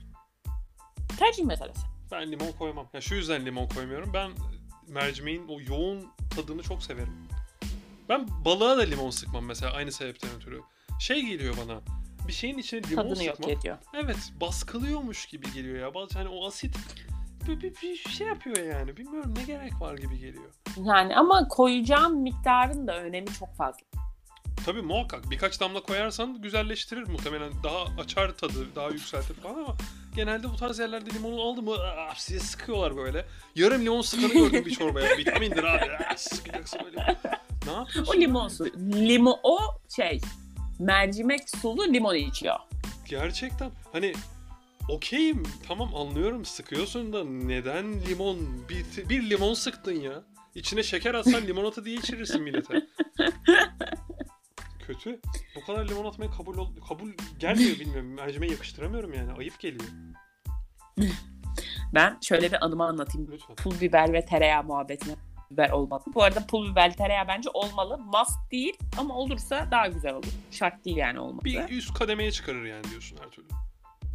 Tercih 1.19 1.45
meselesi. 1.45 1.81
Ben 2.13 2.33
limon 2.33 2.53
koymam. 2.53 2.87
Ya 2.93 3.01
şu 3.01 3.15
yüzden 3.15 3.47
limon 3.47 3.69
koymuyorum. 3.69 4.11
Ben 4.15 4.31
mercimeğin 4.89 5.49
o 5.49 5.61
yoğun 5.61 6.07
tadını 6.37 6.63
çok 6.63 6.83
severim. 6.83 7.29
Ben 8.09 8.29
balığa 8.45 8.77
da 8.79 8.83
limon 8.83 9.11
sıkmam 9.11 9.45
mesela 9.45 9.73
aynı 9.73 9.93
sebepten 9.93 10.31
ötürü. 10.37 10.61
Şey 11.01 11.23
geliyor 11.23 11.55
bana. 11.65 11.81
Bir 12.29 12.33
şeyin 12.33 12.59
içine 12.59 12.83
limon 12.83 13.03
Tadını 13.03 13.25
yok 13.25 13.37
sıkmak. 13.37 13.59
ediyor. 13.59 13.79
Evet, 13.95 14.33
baskılıyormuş 14.41 15.27
gibi 15.27 15.53
geliyor 15.53 15.79
ya. 15.79 15.95
Bazı 15.95 16.19
hani 16.19 16.29
o 16.29 16.47
asit 16.47 16.77
bir, 17.49 17.61
bir, 17.61 17.75
bir 17.83 17.97
şey 17.97 18.27
yapıyor 18.27 18.57
yani. 18.57 18.97
Bilmiyorum 18.97 19.35
ne 19.37 19.43
gerek 19.43 19.81
var 19.81 19.95
gibi 19.99 20.19
geliyor. 20.19 20.51
Yani 20.85 21.17
ama 21.17 21.49
koyacağım 21.49 22.23
miktarın 22.23 22.87
da 22.87 22.99
önemi 23.01 23.27
çok 23.39 23.57
fazla. 23.57 23.81
Tabii 24.67 24.83
muhakkak 24.83 25.31
birkaç 25.31 25.61
damla 25.61 25.81
koyarsan 25.83 26.43
güzelleştirir 26.43 27.09
muhtemelen. 27.09 27.53
Daha 27.63 27.85
açar 28.03 28.37
tadı, 28.37 28.77
daha 28.77 28.89
yükseltir 28.89 29.35
falan 29.35 29.55
ama 29.55 29.77
genelde 30.17 30.49
bu 30.49 30.57
tarz 30.57 30.79
yerlerde 30.79 31.11
limonu 31.11 31.43
aldı 31.43 31.63
mı 31.63 31.73
aa, 31.73 32.15
size 32.17 32.41
sıkıyorlar 32.41 32.97
böyle. 32.97 33.27
Yarım 33.55 33.83
limon 33.85 34.01
sıkanı 34.01 34.33
gördüm 34.33 34.65
bir 34.67 34.71
çorbaya. 34.75 35.17
Vitamindir 35.19 35.65
abi. 35.65 35.85
Aa, 35.91 36.17
sıkacaksın 36.17 36.81
böyle. 36.85 37.17
Ne 37.67 37.73
yapıyorsun? 37.73 38.13
O 38.17 38.21
limon 38.21 38.49
su. 38.49 38.65
Limon 38.93 39.39
o 39.43 39.59
şey 39.97 40.21
mercimek 40.79 41.51
sulu 41.51 41.85
limon 41.93 42.15
içiyor. 42.15 42.57
Gerçekten 43.09 43.71
hani 43.93 44.13
okeyim 44.89 45.43
tamam 45.69 45.95
anlıyorum 45.95 46.45
sıkıyorsun 46.45 47.13
da 47.13 47.25
neden 47.25 48.07
limon 48.07 48.39
bir, 48.69 49.09
bir 49.09 49.31
limon 49.31 49.55
sıktın 49.55 50.01
ya. 50.01 50.23
İçine 50.55 50.83
şeker 50.83 51.15
atsan 51.15 51.47
limonata 51.47 51.85
diye 51.85 51.97
içirirsin 51.97 52.43
millete. 52.43 52.75
Kötü. 55.07 55.21
Bu 55.57 55.65
kadar 55.65 55.89
limon 55.89 56.05
atmaya 56.05 56.31
kabul 56.31 56.59
ol- 56.59 56.77
kabul 56.89 57.11
gelmiyor 57.39 57.79
bilmiyorum. 57.79 58.15
Mercimeğe 58.15 58.53
yakıştıramıyorum 58.53 59.15
yani. 59.15 59.33
Ayıp 59.33 59.61
geliyor. 59.61 59.85
Ben 61.95 62.19
şöyle 62.23 62.53
bir 62.53 62.65
anımı 62.65 62.85
anlatayım. 62.85 63.29
Lütfen. 63.33 63.57
Pul 63.57 63.81
biber 63.81 64.13
ve 64.13 64.25
tereyağı 64.25 64.65
muhabbetine 64.65 65.15
biber 65.51 65.71
olmalı. 65.71 66.03
Bu 66.15 66.23
arada 66.23 66.47
pul 66.47 66.71
biber 66.73 66.97
tereyağı 66.97 67.29
bence 67.29 67.51
olmalı. 67.51 67.99
Must 67.99 68.53
değil 68.53 68.77
ama 68.99 69.15
olursa 69.15 69.69
daha 69.71 69.87
güzel 69.87 70.15
olur. 70.15 70.33
Şart 70.51 70.85
değil 70.85 70.97
yani 70.97 71.21
olması. 71.21 71.45
Bir 71.45 71.69
üst 71.69 71.95
kademeye 71.95 72.33
çıkarır 72.33 72.65
yani 72.65 72.85
diyorsun 72.85 73.19
her 73.25 73.31
türlü. 73.31 73.49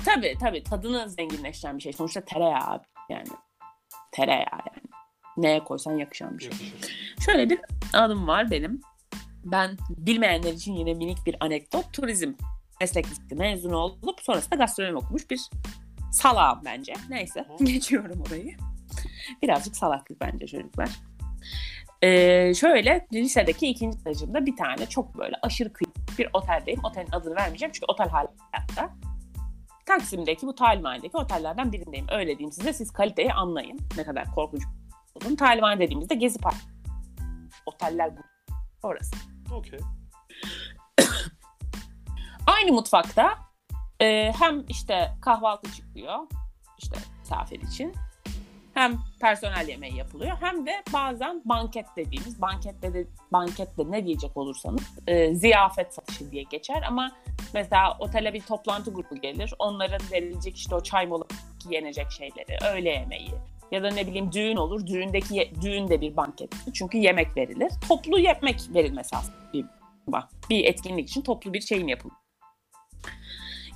Tabii 0.06 0.36
tabii 0.40 0.64
tadını 0.64 1.10
zenginleştiren 1.10 1.78
bir 1.78 1.84
şey. 1.84 1.94
Sonuçta 1.94 2.22
tereyağı 2.22 2.68
abi 2.68 2.84
yani. 3.10 3.28
Tereyağı 4.12 4.60
yani. 4.76 4.84
Neye 5.38 5.64
koysan 5.64 5.98
yakışan 5.98 6.38
bir 6.38 6.44
şey. 6.44 6.52
Yakışır. 6.52 6.96
Şöyle 7.26 7.50
bir 7.50 7.60
anım 7.94 8.28
var 8.28 8.52
benim. 8.52 8.82
Ben 9.44 9.78
bilmeyenler 9.90 10.54
için 10.54 10.74
yine 10.74 10.94
minik 10.94 11.26
bir 11.26 11.36
anekdot. 11.40 11.94
Turizm 11.94 12.34
meslek 12.82 13.06
lisesi 13.06 13.36
mezunu 13.36 13.78
olup 13.78 14.22
sonrasında 14.22 14.56
gastronomi 14.56 14.98
okumuş 14.98 15.30
bir 15.30 15.50
salağım 16.12 16.60
bence. 16.66 16.94
Neyse 17.10 17.46
geçiyorum 17.64 18.24
orayı. 18.28 18.58
Birazcık 19.42 19.76
salaklık 19.78 20.22
bence 20.22 20.48
çocuklar. 20.48 20.90
Ee, 22.02 22.54
şöyle 22.54 23.08
lisedeki 23.14 23.68
ikinci 23.68 23.98
stajımda 23.98 24.46
bir 24.46 24.56
tane 24.56 24.86
çok 24.86 25.18
böyle 25.18 25.36
aşırı 25.42 25.74
kıymetli 25.74 26.18
bir 26.18 26.30
oteldeyim. 26.34 26.80
Otelin 26.84 27.12
adını 27.12 27.36
vermeyeceğim 27.36 27.72
çünkü 27.72 27.86
otel 27.88 28.10
hayatta. 28.10 28.96
Taksim'deki 29.86 30.48
bu 30.48 30.56
talimhanedeki 30.56 31.18
otellerden 31.18 31.72
birindeyim. 31.72 32.06
Öyle 32.12 32.38
diyeyim 32.38 32.52
size 32.52 32.74
siz 32.74 32.92
kaliteyi 32.92 33.34
anlayın. 33.34 33.80
Ne 33.98 34.04
kadar 34.04 34.36
korkunç 34.36 34.64
olduğunu. 35.16 35.36
Talimhane 35.36 35.80
dediğimizde 35.80 36.16
Gezi 36.16 36.40
Park. 36.40 36.58
Oteller 37.66 38.18
bu. 38.18 38.22
Orası. 38.84 39.31
Okey. 39.52 39.80
Aynı 42.48 42.72
mutfakta 42.72 43.38
e, 44.02 44.34
hem 44.40 44.66
işte 44.68 45.12
kahvaltı 45.22 45.72
çıkıyor 45.72 46.20
işte 46.78 46.96
misafir 47.20 47.62
için 47.62 47.94
hem 48.74 49.00
personel 49.22 49.68
yemeği 49.68 49.96
yapılıyor 49.96 50.38
hem 50.40 50.66
de 50.66 50.84
bazen 50.94 51.42
banket 51.46 51.86
dediğimiz 51.96 52.42
bankette 52.42 52.94
de 52.94 53.08
bankette 53.32 53.92
ne 53.92 54.06
diyecek 54.06 54.38
olursanız 54.38 54.82
e, 55.08 55.36
ziyafet 55.36 55.94
satışı 55.94 56.32
diye 56.32 56.44
geçer 56.44 56.84
ama 56.88 57.12
mesela 57.54 57.98
otele 58.00 58.34
bir 58.34 58.42
toplantı 58.42 58.94
grubu 58.94 59.22
gelir 59.22 59.54
onların 59.60 60.12
verilecek 60.12 60.58
işte 60.58 60.76
o 60.76 60.84
çay 60.84 61.08
molası 61.08 61.36
yenecek 61.70 62.12
şeyleri 62.12 62.66
öğle 62.66 62.90
yemeği 62.90 63.32
ya 63.72 63.84
da 63.84 63.90
ne 63.90 64.08
bileyim 64.08 64.32
düğün 64.32 64.56
olur 64.56 64.88
düğündeki 64.88 65.36
ye- 65.36 65.52
düğün 65.62 65.88
de 65.88 66.02
bir 66.02 66.18
banket 66.18 66.52
çünkü 66.74 66.98
yemek 66.98 67.38
verilir 67.38 67.72
toplu 67.88 68.20
yemek 68.20 68.62
verilmesi 68.74 69.16
aslında 69.16 69.54
bir, 69.54 69.66
bir 70.50 70.66
etkinlik 70.66 71.10
için 71.10 71.22
toplu 71.22 71.54
bir 71.54 71.62
şeyin 71.62 71.88
yapılması. 71.88 72.22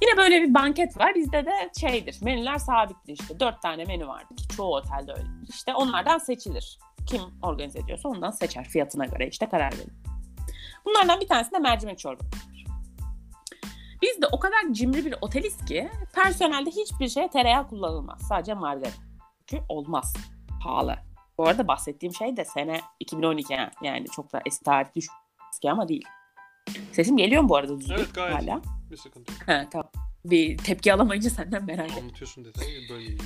Yine 0.02 0.18
böyle 0.18 0.42
bir 0.42 0.54
banket 0.54 0.98
var. 1.00 1.16
Bizde 1.16 1.46
de 1.46 1.52
şeydir. 1.80 2.18
Menüler 2.22 2.58
sabittir 2.58 3.14
işte. 3.22 3.40
Dört 3.40 3.62
tane 3.62 3.86
menü 3.86 4.08
vardır. 4.08 4.38
ki 4.38 4.48
Çoğu 4.58 4.75
otelde 4.75 5.12
öyle. 5.12 5.28
İşte 5.50 5.74
onlardan 5.75 6.18
seçilir. 6.18 6.80
Kim 7.08 7.22
organize 7.42 7.80
ediyorsa 7.80 8.10
ondan 8.10 8.32
seçer. 8.32 8.64
Fiyatına 8.64 9.06
göre 9.06 9.28
işte 9.28 9.50
karar 9.50 9.74
verir. 9.74 9.94
Bunlardan 10.86 11.22
bir 11.22 11.28
tanesi 11.28 11.52
de 11.52 11.60
mercimek 11.60 12.00
çorbası. 12.00 12.30
Biz 14.02 14.22
de 14.22 14.28
o 14.32 14.40
kadar 14.40 14.58
cimri 14.72 15.06
bir 15.06 15.16
oteliz 15.22 15.66
ki 15.66 15.90
personelde 16.14 16.70
hiçbir 16.70 17.10
şeye 17.10 17.30
tereyağı 17.30 17.68
kullanılmaz. 17.68 18.22
Sadece 18.30 18.54
margarin. 18.54 19.05
Çünkü 19.48 19.64
olmaz. 19.70 20.14
Pahalı. 20.64 20.96
Bu 21.38 21.48
arada 21.48 21.68
bahsettiğim 21.68 22.14
şey 22.14 22.38
de 22.38 22.46
sene 22.46 22.82
2012 23.00 23.54
yani. 23.54 23.72
Yani 23.82 24.06
çok 24.08 24.34
da 24.34 24.42
eski 24.46 24.64
tarih 24.64 24.96
düşük 24.96 25.12
eski 25.54 25.72
ama 25.72 25.88
değil. 25.88 26.06
Sesim 26.92 27.18
geliyor 27.18 27.42
mu 27.42 27.50
bu 27.50 27.56
arada 27.56 27.80
düzgün 27.80 27.96
Evet 27.96 28.14
gayet 28.14 28.36
hala? 28.36 28.62
Bir 28.92 28.98
sıkıntı 28.98 29.34
yok. 29.34 29.42
Ha, 29.48 29.66
tamam. 29.72 29.90
Bir 30.25 30.58
tepki 30.58 30.94
alamayınca 30.94 31.30
senden 31.30 31.66
merak 31.66 31.92
ettim. 31.92 32.04
Anlatıyorsun 32.04 32.46
detayı 32.46 32.90
böyle 32.90 33.06
iyi. 33.06 33.18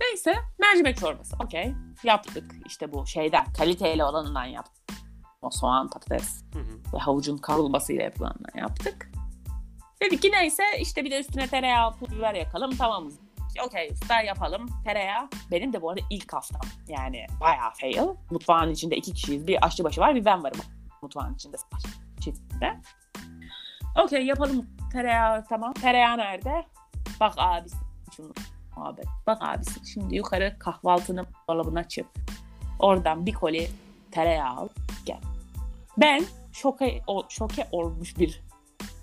Neyse 0.00 0.34
mercimek 0.58 0.96
çorbası. 0.96 1.36
Okey. 1.44 1.74
Yaptık. 2.04 2.54
İşte 2.66 2.92
bu 2.92 3.06
şeyden 3.06 3.52
kaliteli 3.52 4.04
olanından 4.04 4.44
yaptık. 4.44 4.82
O 5.42 5.50
soğan, 5.50 5.88
patates 5.88 6.44
Hı 6.52 6.58
hı. 6.58 6.94
ve 6.94 6.98
havucun 6.98 7.36
kavrulmasıyla 7.36 8.02
yapılandan 8.02 8.58
yaptık. 8.58 9.10
Dedik 10.02 10.22
ki 10.22 10.30
neyse 10.32 10.62
işte 10.80 11.04
bir 11.04 11.10
de 11.10 11.20
üstüne 11.20 11.46
tereyağı, 11.46 11.96
pul 11.96 12.06
biber 12.06 12.34
yakalım 12.34 12.76
tamamız. 12.76 13.18
Okey 13.66 13.90
usta 13.92 14.20
yapalım. 14.20 14.68
Tereyağı. 14.84 15.28
Benim 15.50 15.72
de 15.72 15.82
bu 15.82 15.90
arada 15.90 16.00
ilk 16.10 16.32
haftam. 16.32 16.60
Yani 16.88 17.26
bayağı 17.40 17.70
fail. 17.80 18.08
Mutfağın 18.30 18.70
içinde 18.70 18.96
iki 18.96 19.12
kişiyiz. 19.14 19.46
Bir 19.46 19.66
aşçıbaşı 19.66 20.00
var 20.00 20.14
bir 20.14 20.24
ben 20.24 20.44
varım. 20.44 20.60
Mutfağın 21.02 21.34
içinde 21.34 21.56
çiftinde. 22.20 22.80
Okey 24.04 24.26
yapalım 24.26 24.66
tereyağı 24.92 25.44
tamam. 25.48 25.72
Tereyağı 25.72 26.18
nerede? 26.18 26.66
Bak 27.20 27.34
abisi. 27.36 27.76
Şunu 28.16 28.32
abi. 28.76 29.02
Bak 29.26 29.38
abisi 29.40 29.92
şimdi 29.92 30.16
yukarı 30.16 30.56
kahvaltının 30.58 31.26
dolabını 31.48 31.78
açıp 31.78 32.06
oradan 32.78 33.26
bir 33.26 33.32
koli 33.34 33.68
tereyağı 34.10 34.56
al 34.56 34.68
gel. 35.06 35.20
Ben 35.98 36.24
şoke, 36.52 37.02
o, 37.06 37.22
şoke 37.28 37.68
olmuş 37.72 38.18
bir 38.18 38.42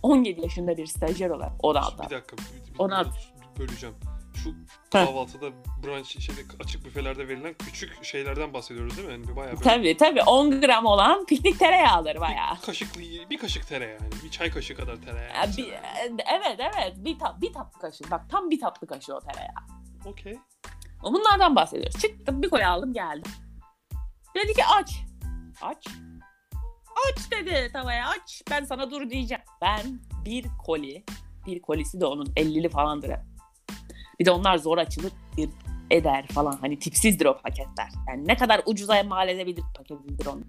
17 0.04 0.42
yaşında 0.42 0.78
bir 0.78 0.86
stajyer 0.88 1.30
olarak 1.30 1.52
16. 1.64 2.04
Bir 2.04 2.10
dakika. 2.10 2.38
Bir, 2.38 2.74
bir- 2.74 2.80
16. 2.80 3.12
bir 3.56 3.60
böleceğim. 3.60 3.96
Şu 4.44 4.54
kahvaltıda 4.92 5.52
brunch 5.84 6.20
şeyde 6.20 6.42
açık 6.64 6.86
büfelerde 6.86 7.28
verilen 7.28 7.54
küçük 7.54 8.04
şeylerden 8.04 8.54
bahsediyoruz 8.54 8.98
değil 8.98 9.08
mi? 9.08 9.14
Yani 9.14 9.36
bayağı 9.36 9.52
böyle 9.52 9.64
Tabii 9.64 9.98
tabii 9.98 10.22
10 10.24 10.62
gram 10.62 10.86
olan 10.86 11.26
piknik 11.26 11.60
tereyağları 11.60 12.20
bayağı. 12.22 12.56
bir 12.56 12.62
kaşıklı 12.62 13.02
bir 13.30 13.38
kaşık 13.38 13.68
tereyağı 13.68 14.00
yani. 14.02 14.12
Bir 14.24 14.32
çay 14.32 14.52
kaşığı 14.52 14.76
kadar 14.76 14.96
tereyağı. 14.96 15.36
Ya 15.36 15.52
bir- 15.58 15.74
evet 16.38 16.60
evet 16.60 16.94
bir, 16.98 17.20
ta- 17.20 17.38
bir 17.42 17.54
tatlı 17.54 17.80
kaşığı 17.82 18.12
bak 18.12 18.30
tam 18.30 18.50
bir 18.50 18.60
tatlı 18.60 18.88
kaşığı 18.88 19.16
o 19.16 19.20
tereyağı. 19.20 19.64
Okey. 20.06 20.38
Bunlardan 21.04 21.56
bahsediyoruz. 21.56 22.02
Çıktım 22.02 22.42
bir 22.42 22.50
koy 22.50 22.66
aldım 22.66 22.94
geldim. 22.94 23.32
Dedi 24.36 24.54
ki 24.54 24.66
aç. 24.66 24.92
Aç. 25.62 25.88
Aç 27.10 27.32
dedi 27.32 27.70
tavaya 27.74 28.08
aç. 28.10 28.42
Ben 28.52 28.64
sana 28.64 28.92
dur 28.92 29.10
diyeceğim. 29.10 29.44
Ben 29.62 30.00
bir 30.26 30.46
koli, 30.66 31.06
bir 31.48 31.62
kolisi 31.62 32.02
de 32.02 32.06
onun 32.06 32.26
50'li 32.26 32.70
falandır. 32.70 33.12
Bir 34.20 34.26
de 34.26 34.32
onlar 34.32 34.58
zor 34.58 34.78
açılır 34.78 35.12
eder 35.92 36.28
falan. 36.28 36.58
Hani 36.62 36.80
tipsizdir 36.80 37.26
o 37.26 37.38
paketler. 37.38 37.90
Yani 38.08 38.28
ne 38.28 38.38
kadar 38.38 38.62
ucuza 38.66 39.04
mal 39.04 39.30
edebilir 39.30 39.64
paketidir 39.78 40.26
onu. 40.26 40.42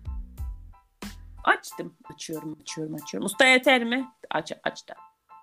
Açtım. 1.45 1.95
Açıyorum, 2.15 2.59
açıyorum, 2.63 2.95
açıyorum. 2.95 3.27
Usta 3.27 3.47
yeter 3.47 3.85
mi? 3.85 4.09
Aç, 4.31 4.53
aç 4.65 4.89
da. 4.89 4.95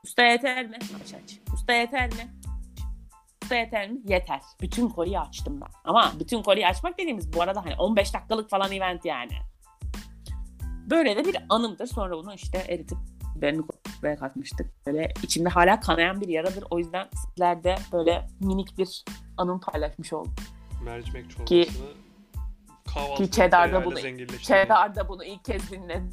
Usta 0.03 0.23
yeter 0.23 0.67
mi? 0.67 0.77
Aç, 0.81 1.13
aç. 1.13 1.39
Usta 1.53 1.73
yeter 1.73 2.13
mi? 2.13 2.33
Usta 3.43 3.55
yeter 3.55 3.89
mi? 3.89 4.01
Yeter. 4.07 4.41
Bütün 4.61 4.89
koliyi 4.89 5.19
açtım 5.19 5.61
ben. 5.61 5.69
Ama 5.83 6.11
bütün 6.19 6.43
koliyi 6.43 6.67
açmak 6.67 6.97
dediğimiz 6.99 7.33
bu 7.33 7.41
arada 7.41 7.65
hani 7.65 7.75
15 7.75 8.13
dakikalık 8.13 8.49
falan 8.49 8.71
event 8.71 9.05
yani. 9.05 9.33
Böyle 10.89 11.15
de 11.15 11.25
bir 11.25 11.37
anımdır. 11.49 11.87
Sonra 11.87 12.17
bunu 12.17 12.33
işte 12.33 12.57
eritip 12.57 12.97
biberini 13.37 13.61
koymaya 13.67 14.19
katmıştık. 14.19 14.85
Böyle 14.87 15.13
içimde 15.23 15.49
hala 15.49 15.79
kanayan 15.79 16.21
bir 16.21 16.27
yaradır. 16.27 16.63
O 16.71 16.79
yüzden 16.79 17.07
sizlerde 17.25 17.75
böyle 17.93 18.27
minik 18.39 18.77
bir 18.77 19.03
anım 19.37 19.59
paylaşmış 19.59 20.13
oldum. 20.13 20.35
Mercimek 20.85 21.29
çorbasını 21.29 21.45
Ki- 21.55 21.71
Cheddar'da 23.31 23.61
tereyağıyla 23.61 23.85
bunu- 23.85 23.99
zenginleştirdim. 23.99 24.43
Cheddar 24.43 24.95
da 24.95 25.09
bunu 25.09 25.23
ilk 25.23 25.45
kez 25.45 25.71
dinledi. 25.71 26.03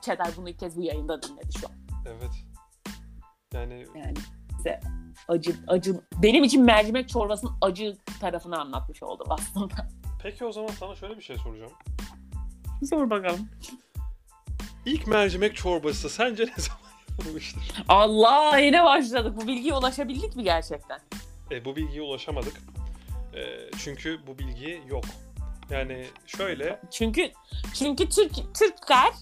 Cheddar 0.00 0.28
bunu 0.36 0.48
ilk 0.48 0.58
kez 0.58 0.76
bu 0.76 0.82
yayında 0.82 1.22
dinledi 1.22 1.58
şu 1.60 1.66
an. 1.66 1.74
Evet. 2.06 2.30
Yani 3.54 3.86
Yani 3.96 4.14
size 4.56 4.80
acı, 5.28 5.56
acı, 5.68 6.00
benim 6.22 6.44
için 6.44 6.64
mercimek 6.64 7.08
çorbasının 7.08 7.52
acı 7.60 7.96
tarafını 8.20 8.60
anlatmış 8.60 9.02
oldum 9.02 9.26
aslında. 9.30 9.74
peki 10.22 10.44
o 10.44 10.52
zaman 10.52 10.68
sana 10.68 10.94
şöyle 10.94 11.16
bir 11.16 11.22
şey 11.22 11.36
soracağım. 11.36 11.72
Sor 12.90 13.10
bakalım. 13.10 13.48
İlk 14.86 15.06
mercimek 15.06 15.56
çorbası 15.56 16.10
sence 16.10 16.42
ne 16.42 16.62
zaman 16.62 16.80
yapılmıştır? 17.08 17.62
Allah 17.88 18.58
yine 18.58 18.84
başladık. 18.84 19.36
Bu 19.36 19.46
bilgiye 19.46 19.74
ulaşabildik 19.74 20.36
mi 20.36 20.44
gerçekten? 20.44 21.00
E, 21.50 21.64
bu 21.64 21.76
bilgiye 21.76 22.02
ulaşamadık. 22.02 22.62
E, 23.34 23.40
çünkü 23.78 24.20
bu 24.26 24.38
bilgi 24.38 24.82
yok. 24.88 25.04
Yani 25.70 26.06
şöyle 26.26 26.80
Çünkü 26.90 27.32
çünkü 27.74 28.08
Türk 28.08 28.32
Türkler 28.54 29.12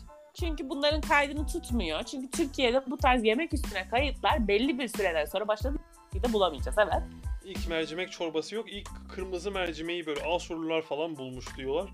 çünkü 0.40 0.68
bunların 0.68 1.00
kaydını 1.00 1.46
tutmuyor. 1.46 2.02
Çünkü 2.02 2.30
Türkiye'de 2.30 2.82
bu 2.90 2.96
tarz 2.96 3.24
yemek 3.24 3.54
üstüne 3.54 3.88
kayıtlar 3.88 4.48
belli 4.48 4.78
bir 4.78 4.88
süreden 4.88 5.24
sonra 5.24 5.48
başladı 5.48 5.78
de 6.14 6.32
bulamayacağız 6.32 6.76
evet. 6.78 7.02
ilk 7.44 7.68
mercimek 7.68 8.12
çorbası 8.12 8.54
yok. 8.54 8.72
İlk 8.72 8.88
kırmızı 9.08 9.50
mercimeği 9.50 10.06
böyle 10.06 10.22
Asurlular 10.22 10.82
falan 10.82 11.16
bulmuş 11.16 11.56
diyorlar. 11.56 11.90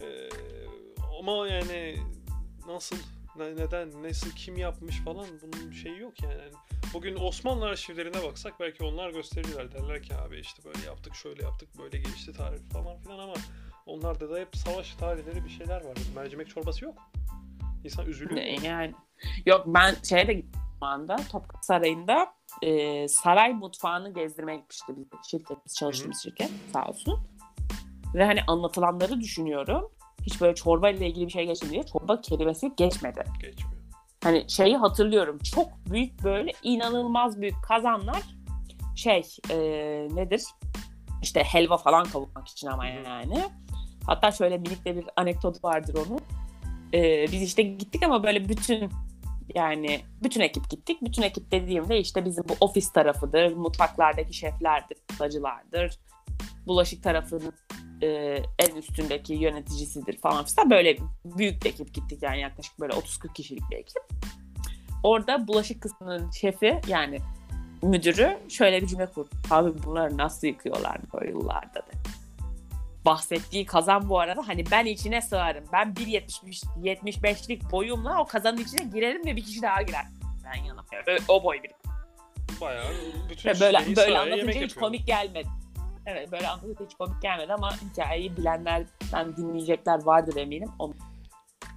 E, 0.00 0.06
ama 1.20 1.48
yani 1.48 1.96
nasıl 2.66 2.96
ne- 3.36 3.56
neden 3.56 4.02
nasıl 4.02 4.30
kim 4.30 4.56
yapmış 4.56 5.04
falan 5.04 5.26
bunun 5.42 5.72
şeyi 5.72 5.98
yok 5.98 6.22
yani. 6.22 6.34
Yani 6.34 6.52
Bugün 6.94 7.16
Osmanlı 7.16 7.66
arşivlerine 7.66 8.22
baksak 8.22 8.60
belki 8.60 8.84
onlar 8.84 9.10
gösterirler 9.10 9.72
derler 9.72 10.02
ki 10.02 10.14
abi 10.14 10.40
işte 10.40 10.64
böyle 10.64 10.86
yaptık 10.86 11.14
şöyle 11.14 11.42
yaptık 11.42 11.68
böyle 11.78 11.98
gelişti 11.98 12.32
tarih 12.32 12.58
falan 12.72 12.98
filan 12.98 13.18
ama 13.18 13.34
onlarda 13.86 14.30
da 14.30 14.38
hep 14.38 14.56
savaş 14.56 14.94
tarihleri 14.94 15.44
bir 15.44 15.50
şeyler 15.50 15.84
var. 15.84 15.96
Mercimek 16.14 16.48
çorbası 16.48 16.84
yok. 16.84 16.94
İnsan 17.84 18.06
üzülüyor. 18.06 18.40
Ne 18.40 18.66
Yani 18.66 18.94
yok 19.46 19.64
ben 19.66 19.94
şeye 20.08 20.28
de 20.28 20.32
gittim 20.34 20.60
anda 20.80 21.16
Topkapı 21.16 21.66
Sarayı'nda 21.66 22.34
e, 22.62 23.08
saray 23.08 23.52
mutfağını 23.52 24.14
gezdirmeye 24.14 24.58
gitmişti 24.58 24.92
bizim 24.96 25.18
şirketimiz 25.30 25.74
çalıştığımız 25.74 26.22
şirket 26.22 26.50
sağ 26.72 26.84
olsun. 26.84 27.20
Ve 28.14 28.24
hani 28.24 28.40
anlatılanları 28.46 29.20
düşünüyorum. 29.20 29.90
Hiç 30.26 30.40
böyle 30.40 30.54
çorba 30.54 30.90
ile 30.90 31.08
ilgili 31.08 31.26
bir 31.26 31.32
şey 31.32 31.46
geçmedi 31.46 31.72
diye 31.72 31.82
çorba 31.82 32.20
kelimesi 32.20 32.72
geçmedi. 32.76 33.24
Geçmiyor. 33.40 33.74
Hani 34.24 34.44
şeyi 34.48 34.76
hatırlıyorum. 34.76 35.38
Çok 35.38 35.68
büyük 35.90 36.24
böyle 36.24 36.52
inanılmaz 36.62 37.40
büyük 37.40 37.54
kazanlar 37.68 38.22
şey 38.96 39.22
e, 39.50 39.56
nedir? 40.14 40.42
İşte 41.22 41.42
helva 41.44 41.76
falan 41.76 42.04
kavurmak 42.04 42.48
için 42.48 42.66
ama 42.66 42.86
yani. 42.86 43.42
Hatta 44.06 44.32
şöyle 44.32 44.58
minik 44.58 44.84
de 44.84 44.96
bir 44.96 45.04
anekdot 45.16 45.64
vardır 45.64 45.96
onun. 46.06 46.20
E, 46.94 47.32
biz 47.32 47.42
işte 47.42 47.62
gittik 47.62 48.02
ama 48.02 48.22
böyle 48.22 48.48
bütün 48.48 48.90
yani 49.54 50.00
bütün 50.22 50.40
ekip 50.40 50.70
gittik. 50.70 51.02
Bütün 51.02 51.22
ekip 51.22 51.50
dediğimde 51.50 51.98
işte 51.98 52.24
bizim 52.24 52.44
bu 52.48 52.56
ofis 52.60 52.92
tarafıdır, 52.92 53.52
mutfaklardaki 53.52 54.34
şeflerdir, 54.34 54.98
acılardır, 55.20 55.98
bulaşık 56.66 57.02
tarafının 57.02 57.52
e, 58.02 58.08
en 58.58 58.76
üstündeki 58.76 59.34
yöneticisidir 59.34 60.18
falan 60.18 60.44
filan. 60.44 60.70
Böyle 60.70 60.96
büyük 61.24 61.64
bir 61.64 61.70
ekip 61.70 61.94
gittik 61.94 62.22
yani 62.22 62.40
yaklaşık 62.40 62.80
böyle 62.80 62.92
30-40 62.92 63.32
kişilik 63.34 63.62
bir 63.70 63.76
ekip. 63.76 64.02
Orada 65.02 65.48
bulaşık 65.48 65.82
kısmının 65.82 66.30
şefi 66.30 66.80
yani 66.88 67.18
müdürü 67.82 68.38
şöyle 68.48 68.82
bir 68.82 68.86
cümle 68.86 69.06
kurdu. 69.06 69.30
Abi 69.50 69.82
bunları 69.84 70.18
nasıl 70.18 70.46
yıkıyorlar 70.46 70.98
böyle 71.14 71.30
yıllarda 71.30 71.74
da. 71.74 71.92
Bahsettiği 73.04 73.66
kazan 73.66 74.08
bu 74.08 74.20
arada 74.20 74.48
hani 74.48 74.64
ben 74.70 74.84
içine 74.86 75.22
sığarım. 75.22 75.64
Ben 75.72 75.94
1.75'lik 75.94 77.72
boyumla 77.72 78.20
o 78.20 78.26
kazanın 78.26 78.56
içine 78.58 78.84
girerim 78.84 79.26
ve 79.26 79.36
bir 79.36 79.44
kişi 79.44 79.62
daha 79.62 79.82
girer. 79.82 80.04
Ben 80.44 80.64
yanım. 80.64 80.84
Ö- 81.06 81.18
O 81.28 81.44
boy 81.44 81.62
bir. 81.62 81.70
Bayağı 82.60 82.84
bütün 83.30 83.60
böyle 83.60 83.96
böyle 83.96 84.18
anlatınca 84.18 84.52
hiç 84.52 84.60
yapıyor. 84.60 84.80
komik 84.80 85.06
gelmedi. 85.06 85.48
Evet 86.06 86.32
böyle 86.32 86.48
anlatınca 86.48 86.84
hiç 86.84 86.94
komik 86.94 87.22
gelmedi 87.22 87.52
ama 87.52 87.76
hikayeyi 87.76 88.36
bilenlerden 88.36 89.36
dinleyecekler 89.36 90.04
vardır 90.04 90.36
eminim. 90.36 90.70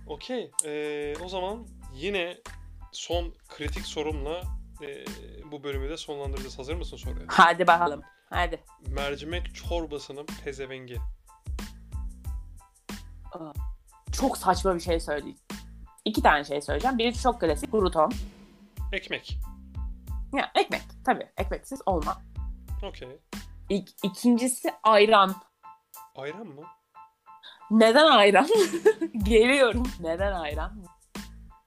Okey. 0.07 0.51
Ee, 0.65 1.13
o 1.23 1.27
zaman 1.27 1.67
yine 1.95 2.37
son 2.91 3.33
kritik 3.47 3.85
sorumla 3.85 4.41
e, 4.81 5.05
bu 5.51 5.63
bölümü 5.63 5.89
de 5.89 5.97
sonlandıracağız. 5.97 6.59
Hazır 6.59 6.75
mısın 6.75 6.97
soruya? 6.97 7.25
Hadi 7.27 7.67
bakalım. 7.67 8.01
Hadi. 8.29 8.63
Mercimek 8.87 9.55
çorbasının 9.55 10.25
pezevengi. 10.43 10.97
Çok 14.11 14.37
saçma 14.37 14.75
bir 14.75 14.79
şey 14.79 14.99
söyleyeceğim. 14.99 15.37
İki 16.05 16.21
tane 16.21 16.43
şey 16.43 16.61
söyleyeceğim. 16.61 16.97
Biri 16.97 17.21
çok 17.21 17.41
klasik. 17.41 17.71
Kruton. 17.71 18.11
Ekmek. 18.93 19.39
Ya 20.33 20.51
ekmek. 20.55 20.81
Tabii. 21.05 21.27
Ekmeksiz 21.37 21.81
olmaz. 21.85 22.17
Okey. 22.83 23.19
İk, 23.69 23.89
ikincisi 24.03 24.69
ayran. 24.83 25.35
Ayran 26.15 26.47
mı? 26.47 26.61
Neden 27.71 28.07
ayran? 28.07 28.47
Geliyorum. 29.23 29.83
Neden 29.99 30.33
ayran? 30.33 30.83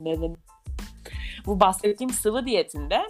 Neden? 0.00 0.36
Bu 1.46 1.60
bahsettiğim 1.60 2.10
sıvı 2.12 2.46
diyetinde 2.46 3.02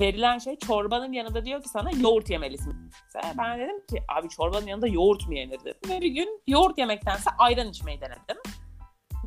verilen 0.00 0.38
şey 0.38 0.58
çorbanın 0.58 1.12
yanında 1.12 1.44
diyor 1.44 1.62
ki 1.62 1.68
sana 1.68 1.90
yoğurt 1.90 2.30
yemelisin. 2.30 2.90
Ben 3.38 3.58
dedim 3.60 3.86
ki 3.86 4.02
abi 4.18 4.28
çorbanın 4.28 4.66
yanında 4.66 4.88
yoğurt 4.88 5.28
mu 5.28 5.34
yenir 5.34 5.60
dedim. 5.60 5.90
Ve 5.90 6.00
bir 6.00 6.10
gün 6.10 6.42
yoğurt 6.46 6.78
yemektense 6.78 7.30
ayran 7.38 7.68
içmeyi 7.68 8.00
denedim. 8.00 8.36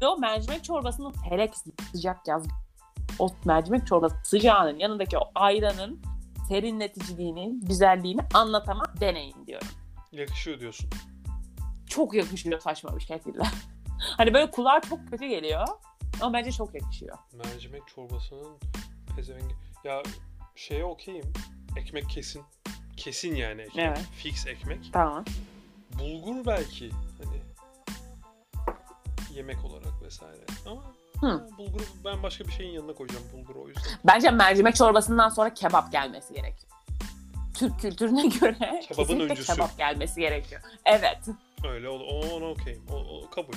Ve 0.01 0.07
o 0.07 0.17
mercimek 0.17 0.63
çorbasının 0.63 1.11
felek 1.29 1.53
sıcak 1.91 2.27
yaz. 2.27 2.47
O 3.19 3.29
mercimek 3.45 3.87
çorbası 3.87 4.15
sıcağının 4.23 4.79
yanındaki 4.79 5.17
o 5.17 5.31
ayranın 5.35 6.01
serinleticiliğini, 6.47 7.59
güzelliğini 7.61 8.21
anlatamam 8.33 8.87
deneyin 8.99 9.47
diyorum. 9.47 9.67
Yakışıyor 10.11 10.59
diyorsun. 10.59 10.89
Çok 11.87 12.13
yakışıyor 12.13 12.59
saçma 12.59 12.95
bir 12.95 13.01
şekilde. 13.01 13.43
hani 14.17 14.33
böyle 14.33 14.51
kulağa 14.51 14.81
çok 14.89 15.07
kötü 15.09 15.25
geliyor. 15.25 15.67
Ama 16.21 16.33
bence 16.33 16.51
çok 16.51 16.75
yakışıyor. 16.75 17.17
Mercimek 17.33 17.87
çorbasının 17.87 18.57
pezevengi. 19.15 19.55
Ya 19.83 20.03
şeye 20.55 20.85
okeyim. 20.85 21.33
Ekmek 21.77 22.09
kesin. 22.09 22.43
Kesin 22.97 23.35
yani 23.35 23.61
ekmek. 23.61 23.85
Evet. 23.85 24.05
Fix 24.15 24.47
ekmek. 24.47 24.79
Tamam. 24.93 25.25
Bulgur 25.99 26.45
belki. 26.45 26.89
Hani 26.89 27.41
yemek 29.33 29.65
olarak 29.65 30.01
vesaire. 30.01 30.45
Ama 30.65 30.83
Hı. 31.21 31.47
bulguru 31.57 31.83
ben 32.05 32.23
başka 32.23 32.43
bir 32.45 32.51
şeyin 32.51 32.71
yanına 32.71 32.93
koyacağım 32.93 33.23
bulguru 33.33 33.61
o 33.63 33.67
yüzden. 33.67 33.83
Bence 34.05 34.31
mercimek 34.31 34.75
çorbasından 34.75 35.29
sonra 35.29 35.53
kebap 35.53 35.91
gelmesi 35.91 36.33
gerekiyor. 36.33 36.71
Türk 37.59 37.79
kültürüne 37.79 38.27
göre 38.39 38.57
Kebabın 38.59 38.79
kesinlikle 39.03 39.23
öncüsü. 39.31 39.53
kebap 39.53 39.77
gelmesi 39.77 40.19
gerekiyor. 40.21 40.61
Evet. 40.85 41.19
Öyle 41.69 41.89
o, 41.89 41.93
o, 41.97 42.35
ona 42.35 42.45
okeyim. 42.45 42.81
O, 42.91 42.95
o 42.95 43.29
kabul. 43.29 43.53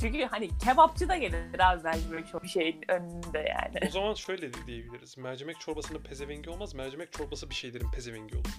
Çünkü 0.00 0.24
hani 0.24 0.58
kebapçı 0.58 1.08
da 1.08 1.16
gelir 1.16 1.60
abi 1.60 1.82
mercimek 1.82 2.28
çok 2.28 2.42
bir 2.42 2.48
şeyin 2.48 2.84
önünde 2.88 3.38
yani. 3.38 3.88
O 3.88 3.90
zaman 3.90 4.14
şöyle 4.14 4.52
de 4.54 4.66
diyebiliriz. 4.66 5.18
Mercimek 5.18 5.60
çorbasının 5.60 5.98
pezevengi 6.02 6.50
olmaz. 6.50 6.74
Mercimek 6.74 7.12
çorbası 7.12 7.50
bir 7.50 7.54
şeylerin 7.54 7.90
pezevengi 7.90 8.36
olur. 8.36 8.50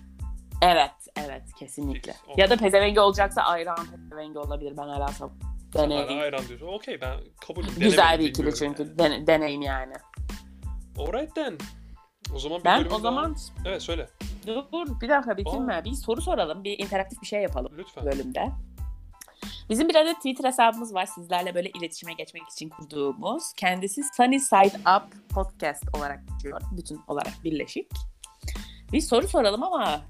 Evet, 0.61 0.91
evet 1.15 1.43
kesinlikle. 1.59 2.13
Fix, 2.13 2.37
Ya 2.37 2.49
da 2.49 2.55
pezevengi 2.57 2.99
olacaksa 2.99 3.41
ayran 3.41 3.87
pezevengi 3.91 4.39
olabilir. 4.39 4.77
Ben 4.77 4.87
hala 4.87 5.05
sab- 5.05 5.29
Deneyim. 5.83 6.19
ayran 6.21 6.47
diyorsun. 6.47 6.67
Okey 6.67 7.01
ben 7.01 7.19
kabul 7.47 7.63
Güzel 7.77 8.19
bir 8.19 8.29
ikili 8.29 8.55
çünkü. 8.55 8.83
Yani. 8.83 8.97
Den- 8.99 9.27
deneyim 9.27 9.61
yani. 9.61 9.93
Alright 10.99 11.35
then. 11.35 11.57
O 12.35 12.39
zaman 12.39 12.59
bir 12.59 12.65
Ben 12.65 12.85
o 12.85 12.89
daha- 12.89 12.99
zaman 12.99 13.35
Evet 13.65 13.81
söyle. 13.81 14.09
dur, 14.47 15.01
bir 15.01 15.09
dakika 15.09 15.37
bitirme. 15.37 15.81
Bir 15.85 15.93
soru 15.93 16.21
soralım. 16.21 16.63
Bir 16.63 16.79
interaktif 16.79 17.21
bir 17.21 17.27
şey 17.27 17.41
yapalım 17.41 17.71
Lütfen. 17.77 18.05
bölümde. 18.05 18.51
Bizim 19.69 19.89
bir 19.89 19.95
adet 19.95 20.15
Twitter 20.15 20.43
hesabımız 20.47 20.93
var 20.93 21.05
sizlerle 21.05 21.55
böyle 21.55 21.69
iletişime 21.69 22.13
geçmek 22.13 22.43
için 22.51 22.69
kurduğumuz. 22.69 23.53
Kendisi 23.57 24.01
Sunny 24.17 24.39
Side 24.39 24.77
Up 24.97 25.29
Podcast 25.29 25.83
olarak 25.97 26.19
geçiyor. 26.27 26.61
Bütün 26.77 26.99
olarak 27.07 27.33
birleşik. 27.43 27.91
Bir 28.91 29.01
soru 29.01 29.27
soralım 29.27 29.63
ama 29.63 30.01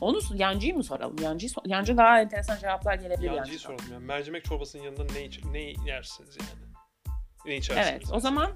onu 0.00 0.18
yancıyı 0.34 0.76
mı 0.76 0.84
soralım? 0.84 1.16
Yancıyı 1.22 1.50
sor- 1.50 1.62
yancı 1.66 1.96
daha 1.96 2.20
enteresan 2.20 2.58
cevaplar 2.58 2.94
gelebilir 2.94 3.26
Yancıyı 3.26 3.36
yancıdan. 3.36 3.58
soralım. 3.76 3.92
Yani 3.92 4.04
mercimek 4.04 4.44
çorbasının 4.44 4.82
yanında 4.82 5.04
ne, 5.12 5.24
iç- 5.24 5.44
ne 5.44 5.60
yersiniz 5.86 6.36
yani? 6.40 6.72
Ne 7.46 7.56
içersiniz? 7.56 7.88
Evet 7.90 8.02
o 8.12 8.20
zaman 8.20 8.52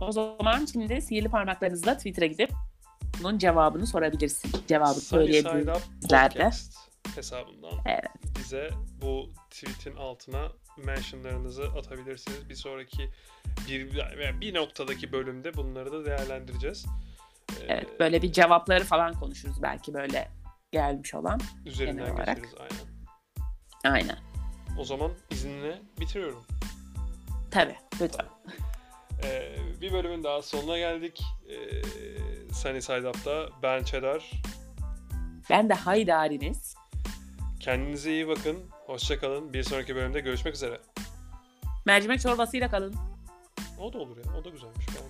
o 0.00 0.12
zaman 0.12 0.66
şimdi 0.72 1.02
sihirli 1.02 1.28
parmaklarınızla 1.28 1.96
Twitter'a 1.96 2.26
gidip 2.26 2.50
bunun 3.22 3.38
cevabını 3.38 3.86
sorabilirsin. 3.86 4.50
Cevabı 4.68 4.88
Sunny 4.88 5.00
Side 5.26 5.42
söyleyebilirler 5.42 5.74
Up 5.74 5.82
de. 6.10 6.28
Podcast 6.28 6.76
hesabından 7.14 7.72
Evet. 7.86 8.04
bize 8.38 8.70
bu 9.02 9.30
tweetin 9.50 9.96
altına 9.96 10.48
mentionlarınızı 10.84 11.62
atabilirsiniz. 11.64 12.48
Bir 12.48 12.54
sonraki 12.54 13.10
bir, 13.68 13.94
yani 13.94 14.40
bir 14.40 14.54
noktadaki 14.54 15.12
bölümde 15.12 15.54
bunları 15.54 15.92
da 15.92 16.04
değerlendireceğiz. 16.04 16.86
Ee, 17.60 17.64
Evet 17.68 18.00
böyle 18.00 18.22
bir 18.22 18.32
cevapları 18.32 18.84
falan 18.84 19.12
konuşuruz 19.12 19.62
belki 19.62 19.94
böyle 19.94 20.28
gelmiş 20.72 21.14
olan. 21.14 21.40
üzerinden 21.66 21.96
genel 21.96 22.12
olarak. 22.12 22.36
geçeriz 22.36 22.54
aynen. 23.84 23.94
Aynen. 23.94 24.18
O 24.78 24.84
zaman 24.84 25.10
izinle 25.30 25.82
bitiriyorum. 26.00 26.44
Tabii 27.50 27.76
lütfen. 28.00 28.26
Ee, 29.24 29.56
bir 29.80 29.92
bölümün 29.92 30.24
daha 30.24 30.42
sonuna 30.42 30.78
geldik. 30.78 31.22
Ee, 31.50 31.82
Sunny 32.54 32.80
Side 32.82 33.08
Up'ta 33.08 33.48
ben 33.62 33.84
Çedar. 33.84 34.30
Ben 35.50 35.68
de 35.68 35.74
haydariniz. 35.74 36.74
Kendinize 37.60 38.10
iyi 38.12 38.28
bakın. 38.28 38.58
Hoşçakalın. 38.86 39.52
Bir 39.52 39.62
sonraki 39.62 39.96
bölümde 39.96 40.20
görüşmek 40.20 40.54
üzere. 40.54 40.80
Mercimek 41.86 42.20
çorbasıyla 42.20 42.70
kalın. 42.70 42.94
O 43.80 43.92
da 43.92 43.98
olur 43.98 44.16
ya. 44.16 44.22
O 44.40 44.44
da 44.44 44.48
güzelmiş. 44.48 44.86
Ben 44.88 45.07